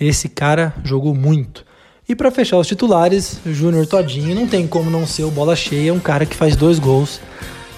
Esse 0.00 0.30
cara 0.30 0.74
jogou 0.82 1.14
muito. 1.14 1.64
E 2.08 2.16
para 2.16 2.30
fechar 2.30 2.56
os 2.56 2.66
titulares, 2.66 3.40
Júnior 3.44 3.86
Todinho 3.86 4.34
não 4.34 4.48
tem 4.48 4.66
como 4.66 4.90
não 4.90 5.06
ser 5.06 5.24
o 5.24 5.30
bola 5.30 5.54
cheia, 5.54 5.92
um 5.92 6.00
cara 6.00 6.24
que 6.24 6.34
faz 6.34 6.56
dois 6.56 6.78
gols 6.78 7.20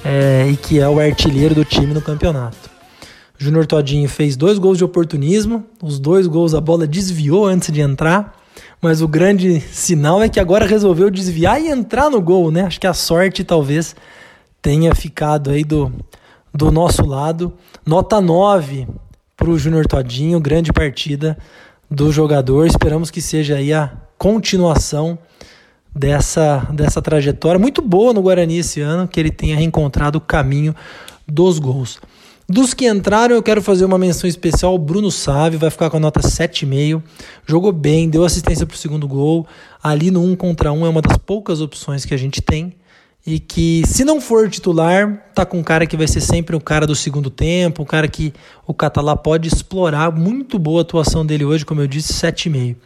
é, 0.05 0.49
e 0.49 0.57
que 0.57 0.81
é 0.81 0.89
o 0.89 0.99
artilheiro 0.99 1.55
do 1.55 1.65
time 1.65 1.93
no 1.93 2.01
campeonato. 2.01 2.71
Júnior 3.39 3.67
Todinho 3.67 4.09
fez 4.09 4.37
dois 4.37 4.59
gols 4.59 4.79
de 4.79 4.85
oportunismo, 4.85 5.65
os 5.83 5.99
dois 5.99 6.27
gols 6.27 6.55
a 6.55 6.61
bola 6.61 6.87
desviou 6.87 7.47
antes 7.47 7.73
de 7.73 7.81
entrar, 7.81 8.37
mas 8.83 9.01
o 9.01 9.07
grande 9.07 9.61
sinal 9.61 10.23
é 10.23 10.29
que 10.29 10.41
agora 10.41 10.67
resolveu 10.67 11.11
desviar 11.11 11.61
e 11.61 11.69
entrar 11.69 12.11
no 12.11 12.21
gol, 12.21 12.51
né? 12.51 12.63
Acho 12.63 12.81
que 12.81 12.87
a 12.87 12.95
sorte 12.95 13.45
talvez 13.45 13.95
tenha 14.61 14.95
ficado 14.95 15.51
aí 15.51 15.63
do, 15.63 15.93
do 16.53 16.73
nosso 16.73 17.07
lado. 17.07 17.53
Nota 17.87 18.21
9 18.21 18.89
para 19.37 19.51
o 19.51 19.59
Júnior 19.59 19.87
Todinho, 19.87 20.41
grande 20.41 20.73
partida 20.73 21.39
do 21.89 22.11
jogador. 22.11 22.67
Esperamos 22.67 23.11
que 23.11 23.21
seja 23.21 23.57
aí 23.57 23.73
a 23.73 23.93
continuação 24.17 25.17
dessa, 25.99 26.69
dessa 26.73 27.03
trajetória 27.03 27.59
muito 27.59 27.83
boa 27.83 28.13
no 28.13 28.23
Guarani 28.23 28.59
esse 28.59 28.81
ano, 28.81 29.09
que 29.09 29.19
ele 29.19 29.31
tenha 29.31 29.57
reencontrado 29.57 30.19
o 30.19 30.21
caminho 30.21 30.75
dos 31.27 31.59
gols. 31.59 31.99
Dos 32.49 32.73
que 32.73 32.89
entraram, 32.89 33.35
eu 33.35 33.43
quero 33.43 33.61
fazer 33.61 33.85
uma 33.85 33.99
menção 33.99 34.31
especial 34.31 34.73
ao 34.73 34.79
Bruno 34.79 35.11
Sávio, 35.11 35.59
vai 35.59 35.69
ficar 35.69 35.91
com 35.91 35.99
a 35.99 36.01
nota 36.01 36.21
7,5. 36.21 37.03
Jogou 37.47 37.73
bem, 37.73 38.09
deu 38.09 38.25
assistência 38.25 38.65
para 38.65 38.75
o 38.75 38.79
segundo 38.79 39.07
gol. 39.07 39.47
Ali 39.83 40.11
no 40.11 40.23
1 40.23 40.37
contra 40.37 40.73
1 40.73 40.87
é 40.87 40.89
uma 40.89 41.03
das 41.03 41.19
poucas 41.19 41.61
opções 41.61 42.07
que 42.07 42.15
a 42.15 42.17
gente 42.17 42.41
tem. 42.41 42.73
E 43.27 43.39
que, 43.39 43.83
se 43.87 44.03
não 44.03 44.19
for 44.19 44.49
titular, 44.49 45.31
tá 45.35 45.45
com 45.45 45.59
um 45.59 45.63
cara 45.63 45.87
que 45.87 45.97
vai 45.97 46.09
ser 46.09 46.23
sempre 46.23 46.57
o 46.57 46.61
cara 46.61 46.87
do 46.87 46.95
segundo 46.95 47.29
tempo, 47.29 47.83
um 47.83 47.85
cara 47.85 48.09
que 48.09 48.33
o 48.67 48.73
Catalá 48.73 49.15
pode 49.15 49.49
explorar. 49.49 50.11
Muito 50.11 50.59
boa 50.59 50.81
a 50.81 50.83
atuação 50.83 51.27
dele 51.27 51.45
hoje, 51.45 51.67
como 51.67 51.83
eu 51.83 51.87
disse, 51.87 52.15
7,5. 52.15 52.77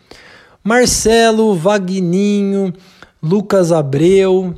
Marcelo, 0.65 1.55
Vagninho, 1.55 2.73
Lucas 3.23 3.71
Abreu, 3.71 4.53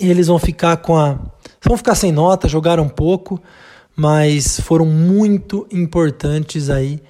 eles 0.00 0.26
vão 0.26 0.40
ficar 0.40 0.78
com 0.78 0.96
a. 0.96 1.18
Vão 1.62 1.76
ficar 1.76 1.94
sem 1.94 2.10
nota, 2.10 2.48
jogaram 2.48 2.88
pouco, 2.88 3.40
mas 3.94 4.58
foram 4.58 4.84
muito 4.84 5.66
importantes 5.70 6.68
aí 6.68 7.00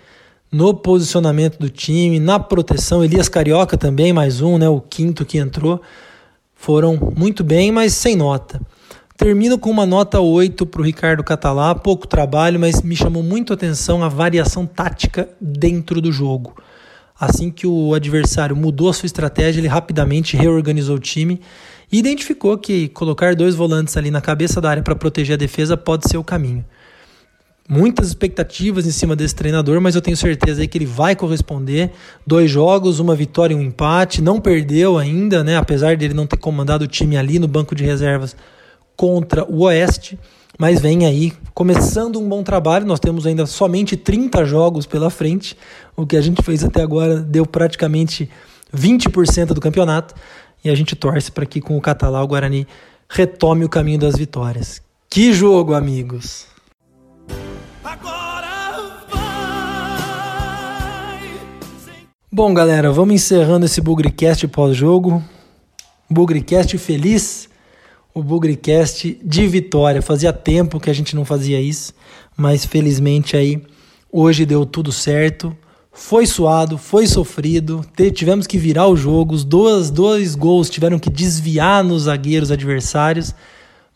no 0.53 0.75
posicionamento 0.75 1.59
do 1.59 1.71
time, 1.71 2.21
na 2.21 2.39
proteção. 2.39 3.03
Elias 3.03 3.29
Carioca 3.29 3.79
também, 3.79 4.13
mais 4.13 4.43
um, 4.43 4.59
né? 4.59 4.69
O 4.69 4.81
quinto 4.81 5.25
que 5.25 5.39
entrou. 5.39 5.81
Foram 6.55 7.13
muito 7.17 7.43
bem, 7.43 7.73
mas 7.73 7.95
sem 7.95 8.15
nota. 8.15 8.61
Termino 9.17 9.59
com 9.59 9.71
uma 9.71 9.87
nota 9.87 10.21
8 10.21 10.67
para 10.67 10.81
o 10.83 10.85
Ricardo 10.85 11.25
Catalá, 11.25 11.75
pouco 11.75 12.07
trabalho, 12.07 12.61
mas 12.61 12.83
me 12.83 12.95
chamou 12.95 13.23
muito 13.23 13.53
a 13.53 13.55
atenção 13.55 14.05
a 14.05 14.09
variação 14.09 14.67
tática 14.67 15.29
dentro 15.41 16.01
do 16.03 16.13
jogo. 16.13 16.55
Assim 17.19 17.49
que 17.49 17.67
o 17.67 17.95
adversário 17.95 18.57
mudou 18.57 18.89
a 18.89 18.93
sua 18.93 19.07
estratégia, 19.07 19.61
ele 19.61 19.69
rapidamente 19.69 20.37
reorganizou 20.37 20.97
o 20.97 21.01
time 21.01 21.41
e 21.91 21.99
identificou 21.99 22.59
que 22.59 22.89
colocar 22.89 23.37
dois 23.37 23.55
volantes 23.55 23.97
ali 23.97 24.11
na 24.11 24.21
cabeça 24.21 24.61
da 24.61 24.71
área 24.71 24.83
para 24.83 24.97
proteger 24.97 25.35
a 25.35 25.39
defesa 25.39 25.77
pode 25.77 26.09
ser 26.09 26.17
o 26.17 26.25
caminho. 26.25 26.65
Muitas 27.69 28.09
expectativas 28.09 28.87
em 28.87 28.91
cima 28.91 29.17
desse 29.17 29.35
treinador, 29.35 29.81
mas 29.81 29.95
eu 29.95 30.03
tenho 30.03 30.17
certeza 30.17 30.67
que 30.67 30.77
ele 30.77 30.85
vai 30.85 31.17
corresponder. 31.17 31.93
Dois 32.27 32.51
jogos, 32.51 32.99
uma 32.99 33.15
vitória 33.15 33.55
e 33.55 33.57
um 33.57 33.63
empate, 33.63 34.21
não 34.21 34.39
perdeu 34.39 34.99
ainda, 34.99 35.43
né? 35.43 35.57
Apesar 35.57 35.97
de 35.97 36.05
ele 36.05 36.15
não 36.15 36.27
ter 36.27 36.37
comandado 36.37 36.85
o 36.85 36.89
time 36.89 37.17
ali 37.17 37.39
no 37.39 37.49
banco 37.49 37.75
de 37.75 37.85
reservas 37.85 38.37
contra 38.97 39.45
o 39.51 39.63
Oeste 39.63 40.19
mas 40.59 40.81
vem 40.81 41.05
aí 41.05 41.33
começando 41.53 42.21
um 42.21 42.29
bom 42.29 42.43
trabalho. 42.43 42.87
Nós 42.87 43.01
temos 43.01 43.27
ainda 43.27 43.47
somente 43.47 43.97
30 43.97 44.45
jogos 44.45 44.87
pela 44.87 45.11
frente. 45.11 45.57
O 45.97 46.07
que 46.07 46.17
a 46.17 46.21
gente 46.21 46.43
fez 46.43 46.63
até 46.63 46.83
agora 46.83 47.21
deu 47.21 47.45
praticamente 47.45 48.31
20% 48.75 49.49
do 49.49 49.61
campeonato. 49.61 50.15
E 50.65 50.71
a 50.71 50.75
gente 50.75 50.97
torce 50.97 51.31
para 51.31 51.45
que 51.45 51.61
com 51.61 51.77
o 51.77 51.81
Catalá 51.81 52.23
o 52.23 52.27
Guarani 52.27 52.67
retome 53.09 53.65
o 53.65 53.69
caminho 53.69 53.99
das 53.99 54.17
vitórias. 54.17 54.81
Que 55.11 55.33
jogo, 55.33 55.75
amigos! 55.75 56.47
Bom, 62.33 62.53
galera, 62.53 62.91
vamos 62.91 63.15
encerrando 63.15 63.67
esse 63.67 63.81
Bugrecast 63.81 64.49
pós-jogo. 64.49 65.23
Bugrecast 66.11 66.77
feliz 66.79 67.49
o 68.15 68.23
Bugrecast 68.23 69.19
de 69.23 69.47
vitória. 69.49 70.01
Fazia 70.01 70.33
tempo 70.33 70.79
que 70.79 70.89
a 70.89 70.93
gente 70.93 71.17
não 71.17 71.25
fazia 71.25 71.61
isso, 71.61 71.93
mas 72.37 72.65
felizmente 72.65 73.37
aí 73.37 73.61
hoje 74.11 74.47
deu 74.47 74.65
tudo 74.65 74.93
certo. 74.93 75.55
Foi 75.93 76.27
suado, 76.27 76.79
foi 76.79 77.07
sofrido, 77.07 77.85
tivemos 78.13 78.47
que 78.47 78.59
virar 78.59 78.89
o 78.89 78.97
jogo, 78.97 79.35
os 79.35 79.45
dois, 79.45 79.91
dois 79.91 80.35
gols 80.35 80.71
tiveram 80.71 80.99
que 80.99 81.11
desviar 81.11 81.85
nos 81.85 82.05
zagueiros 82.05 82.51
adversários, 82.51 83.33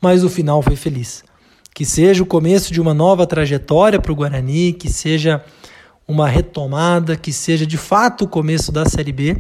mas 0.01 0.23
o 0.23 0.29
final 0.29 0.63
foi 0.63 0.77
feliz. 0.77 1.25
Que 1.75 1.85
seja 1.85 2.23
o 2.23 2.27
começo 2.27 2.73
de 2.73 2.81
uma 2.81 2.95
nova 2.95 3.27
trajetória 3.27 4.01
para 4.01 4.13
o 4.13 4.15
Guarani, 4.15 4.73
que 4.73 4.89
seja 4.89 5.45
uma 6.07 6.29
retomada, 6.29 7.17
que 7.17 7.33
seja 7.33 7.67
de 7.67 7.77
fato 7.77 8.25
o 8.25 8.29
começo 8.29 8.71
da 8.71 8.85
Série 8.85 9.13
B 9.13 9.37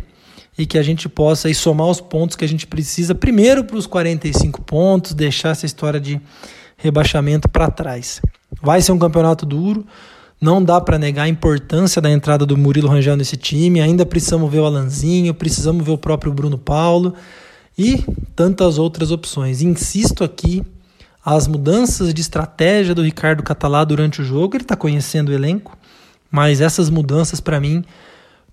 e 0.59 0.66
que 0.66 0.77
a 0.77 0.83
gente 0.83 1.09
possa 1.09 1.47
aí, 1.47 1.55
somar 1.55 1.87
os 1.87 2.01
pontos 2.01 2.37
que 2.37 2.44
a 2.44 2.49
gente 2.49 2.66
precisa, 2.66 3.14
primeiro 3.14 3.62
para 3.62 3.77
os 3.77 3.87
45 3.87 4.61
pontos, 4.62 5.14
deixar 5.14 5.51
essa 5.51 5.64
história 5.64 6.01
de 6.01 6.21
rebaixamento 6.77 7.49
para 7.49 7.71
trás. 7.71 8.21
Vai 8.61 8.83
ser 8.83 8.90
um 8.90 8.99
campeonato 8.99 9.47
duro, 9.47 9.87
não 10.40 10.62
dá 10.62 10.81
para 10.81 10.99
negar 10.99 11.23
a 11.23 11.29
importância 11.29 12.03
da 12.03 12.11
entrada 12.11 12.44
do 12.44 12.57
Murilo 12.57 12.88
Rangel 12.88 13.16
nesse 13.16 13.37
time, 13.37 13.81
ainda 13.81 14.05
precisamos 14.05 14.51
ver 14.51 14.59
o 14.59 14.66
Alanzinho, 14.66 15.33
precisamos 15.33 15.87
ver 15.87 15.92
o 15.92 15.99
próprio 15.99 16.33
Bruno 16.33 16.59
Paulo 16.59 17.14
e 17.77 18.05
tantas 18.35 18.79
outras 18.79 19.12
opções. 19.12 19.62
Insisto 19.62 20.25
aqui, 20.25 20.64
as 21.25 21.47
mudanças 21.47 22.12
de 22.12 22.21
estratégia 22.21 22.94
do 22.94 23.03
Ricardo 23.03 23.42
Catalá 23.42 23.85
durante 23.85 24.23
o 24.23 24.25
jogo. 24.25 24.57
Ele 24.57 24.64
está 24.64 24.75
conhecendo 24.75 25.29
o 25.29 25.33
elenco, 25.33 25.77
mas 26.31 26.61
essas 26.61 26.90
mudanças 26.90 27.40
para 27.40 27.61
mim 27.61 27.85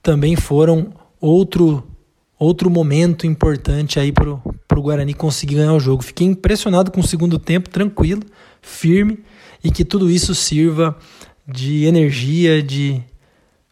também 0.04 0.36
foram 0.36 0.94
outro 1.20 1.84
outro 2.46 2.70
momento 2.70 3.26
importante 3.26 4.00
aí 4.00 4.12
para 4.12 4.30
o 4.30 4.82
Guarani 4.82 5.14
conseguir 5.14 5.56
ganhar 5.56 5.74
o 5.74 5.80
jogo. 5.80 6.04
Fiquei 6.04 6.28
impressionado 6.28 6.92
com 6.92 7.00
o 7.00 7.08
segundo 7.08 7.40
tempo, 7.40 7.70
tranquilo, 7.70 8.22
firme, 8.62 9.20
e 9.64 9.72
que 9.72 9.84
tudo 9.84 10.10
isso 10.10 10.34
sirva 10.36 10.96
de 11.48 11.86
energia, 11.86 12.62
de 12.62 13.02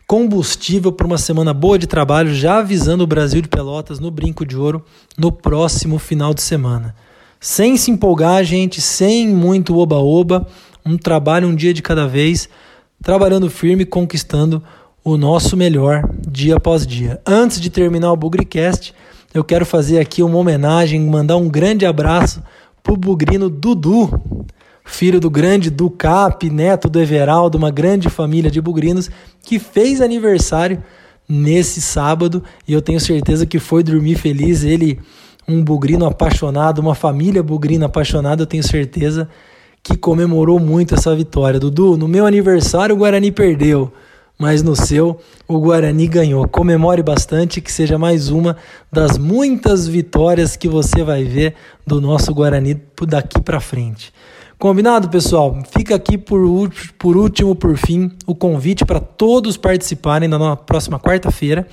combustível 0.08 0.92
para 0.92 1.08
uma 1.08 1.18
semana 1.18 1.54
boa 1.54 1.80
de 1.80 1.88
trabalho, 1.88 2.34
já 2.34 2.58
avisando 2.58 3.04
o 3.04 3.08
Brasil 3.08 3.42
de 3.42 3.48
Pelotas 3.48 4.00
no 4.00 4.12
Brinco 4.12 4.46
de 4.46 4.58
Ouro 4.58 4.84
no 5.18 5.32
próximo 5.32 5.98
final 5.98 6.34
de 6.34 6.42
semana. 6.42 6.96
Sem 7.40 7.76
se 7.78 7.92
empolgar, 7.92 8.44
gente, 8.44 8.80
sem 8.80 9.28
muito 9.28 9.78
oba-oba, 9.78 10.48
um 10.86 10.98
trabalho 10.98 11.48
um 11.48 11.56
dia 11.56 11.74
de 11.74 11.82
cada 11.82 12.08
vez, 12.08 12.48
trabalhando 13.02 13.50
firme, 13.50 13.86
conquistando 13.86 14.58
o 14.58 14.64
nosso 15.18 15.58
melhor 15.58 16.10
dia 16.26 16.56
após 16.56 16.88
dia. 16.88 17.22
Antes 17.26 17.60
de 17.60 17.70
terminar 17.70 18.12
o 18.14 18.18
Bugricast, 18.18 18.94
eu 19.34 19.44
quero 19.44 19.66
fazer 19.66 20.00
aqui 20.00 20.24
uma 20.24 20.38
homenagem, 20.38 21.02
mandar 21.02 21.36
um 21.36 21.50
grande 21.50 21.86
abraço 21.86 22.42
pro 22.82 22.96
bugrino 22.96 23.50
Dudu, 23.50 24.10
filho 24.86 25.20
do 25.20 25.30
grande 25.30 25.70
Ducap, 25.70 26.50
neto 26.50 26.88
do 26.88 27.02
Everaldo, 27.02 27.58
uma 27.58 27.72
grande 27.72 28.10
família 28.10 28.50
de 28.50 28.62
bugrinos, 28.62 29.10
que 29.42 29.60
fez 29.60 30.00
aniversário 30.02 30.82
nesse 31.28 31.82
sábado 31.82 32.44
e 32.68 32.74
eu 32.74 32.82
tenho 32.82 33.00
certeza 33.00 33.46
que 33.46 33.60
foi 33.60 33.84
dormir 33.84 34.16
feliz. 34.16 34.64
Ele, 34.64 35.00
um 35.48 35.64
bugrino 35.64 36.06
apaixonado, 36.06 36.80
uma 36.80 36.96
família 36.96 37.44
bugrina 37.44 37.88
apaixonada, 37.88 38.44
eu 38.44 38.48
tenho 38.48 38.64
certeza 38.64 39.28
que 39.82 39.98
comemorou 39.98 40.60
muito 40.60 40.94
essa 40.94 41.14
vitória. 41.14 41.60
Dudu, 41.60 41.98
no 41.98 42.08
meu 42.08 42.26
aniversário 42.26 42.96
o 42.96 42.98
Guarani 42.98 43.32
perdeu 43.32 43.92
mas 44.38 44.62
no 44.62 44.76
seu 44.76 45.20
o 45.48 45.60
Guarani 45.60 46.08
ganhou. 46.08 46.48
Comemore 46.48 47.02
bastante, 47.04 47.62
que 47.62 47.72
seja 47.72 47.98
mais 47.98 48.30
uma 48.30 48.58
das 48.92 49.18
muitas 49.18 49.88
vitórias 49.88 50.56
que 50.56 50.68
você 50.68 51.04
vai 51.04 51.24
ver 51.24 51.56
do 51.86 52.02
nosso 52.02 52.34
Guarani 52.34 52.82
daqui 53.08 53.42
para 53.42 53.60
frente. 53.60 54.14
Combinado, 54.58 55.10
pessoal? 55.10 55.62
Fica 55.76 55.96
aqui 55.96 56.18
por, 56.18 56.40
por 56.98 57.18
último, 57.18 57.54
por 57.54 57.76
fim, 57.76 58.10
o 58.26 58.34
convite 58.34 58.86
para 58.86 59.00
todos 59.00 59.58
participarem 59.58 60.30
na 60.30 60.56
próxima 60.56 61.00
quarta-feira 61.00 61.68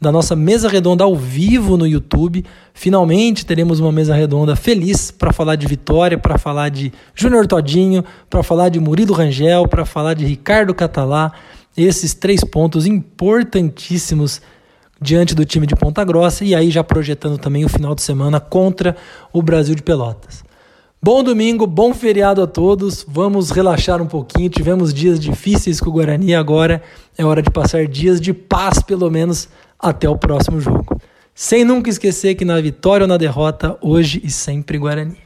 da 0.00 0.12
nossa 0.12 0.36
mesa 0.36 0.68
redonda 0.68 1.04
ao 1.04 1.16
vivo 1.16 1.76
no 1.76 1.86
YouTube. 1.86 2.44
Finalmente 2.74 3.46
teremos 3.46 3.80
uma 3.80 3.90
mesa 3.90 4.14
redonda 4.14 4.54
feliz 4.54 5.10
para 5.10 5.32
falar 5.32 5.56
de 5.56 5.66
Vitória, 5.66 6.18
para 6.18 6.38
falar 6.38 6.68
de 6.68 6.92
Júnior 7.14 7.46
Todinho, 7.46 8.04
para 8.28 8.42
falar 8.42 8.68
de 8.68 8.78
Murilo 8.78 9.14
Rangel, 9.14 9.66
para 9.66 9.84
falar 9.84 10.14
de 10.14 10.24
Ricardo 10.24 10.74
Catalá, 10.74 11.32
esses 11.76 12.14
três 12.14 12.42
pontos 12.42 12.86
importantíssimos 12.86 14.40
diante 15.00 15.34
do 15.34 15.44
time 15.44 15.66
de 15.66 15.76
Ponta 15.76 16.02
Grossa 16.04 16.44
e 16.44 16.54
aí 16.54 16.70
já 16.70 16.82
projetando 16.82 17.38
também 17.38 17.64
o 17.64 17.68
final 17.68 17.94
de 17.94 18.02
semana 18.02 18.40
contra 18.40 18.96
o 19.32 19.42
Brasil 19.42 19.74
de 19.74 19.82
Pelotas. 19.82 20.44
Bom 21.02 21.22
domingo, 21.22 21.66
bom 21.66 21.92
feriado 21.92 22.42
a 22.42 22.46
todos. 22.46 23.04
Vamos 23.06 23.50
relaxar 23.50 24.00
um 24.00 24.06
pouquinho. 24.06 24.48
Tivemos 24.48 24.92
dias 24.92 25.20
difíceis 25.20 25.78
com 25.78 25.90
o 25.90 25.92
Guarani, 25.92 26.34
agora 26.34 26.82
é 27.16 27.24
hora 27.24 27.42
de 27.42 27.50
passar 27.50 27.86
dias 27.86 28.20
de 28.20 28.32
paz, 28.32 28.82
pelo 28.82 29.10
menos 29.10 29.48
até 29.78 30.08
o 30.08 30.16
próximo 30.16 30.60
jogo. 30.60 30.98
Sem 31.34 31.64
nunca 31.64 31.90
esquecer 31.90 32.34
que 32.34 32.46
na 32.46 32.60
vitória 32.60 33.04
ou 33.04 33.08
na 33.08 33.18
derrota, 33.18 33.76
hoje 33.82 34.20
e 34.24 34.30
sempre 34.30 34.78
Guarani. 34.78 35.25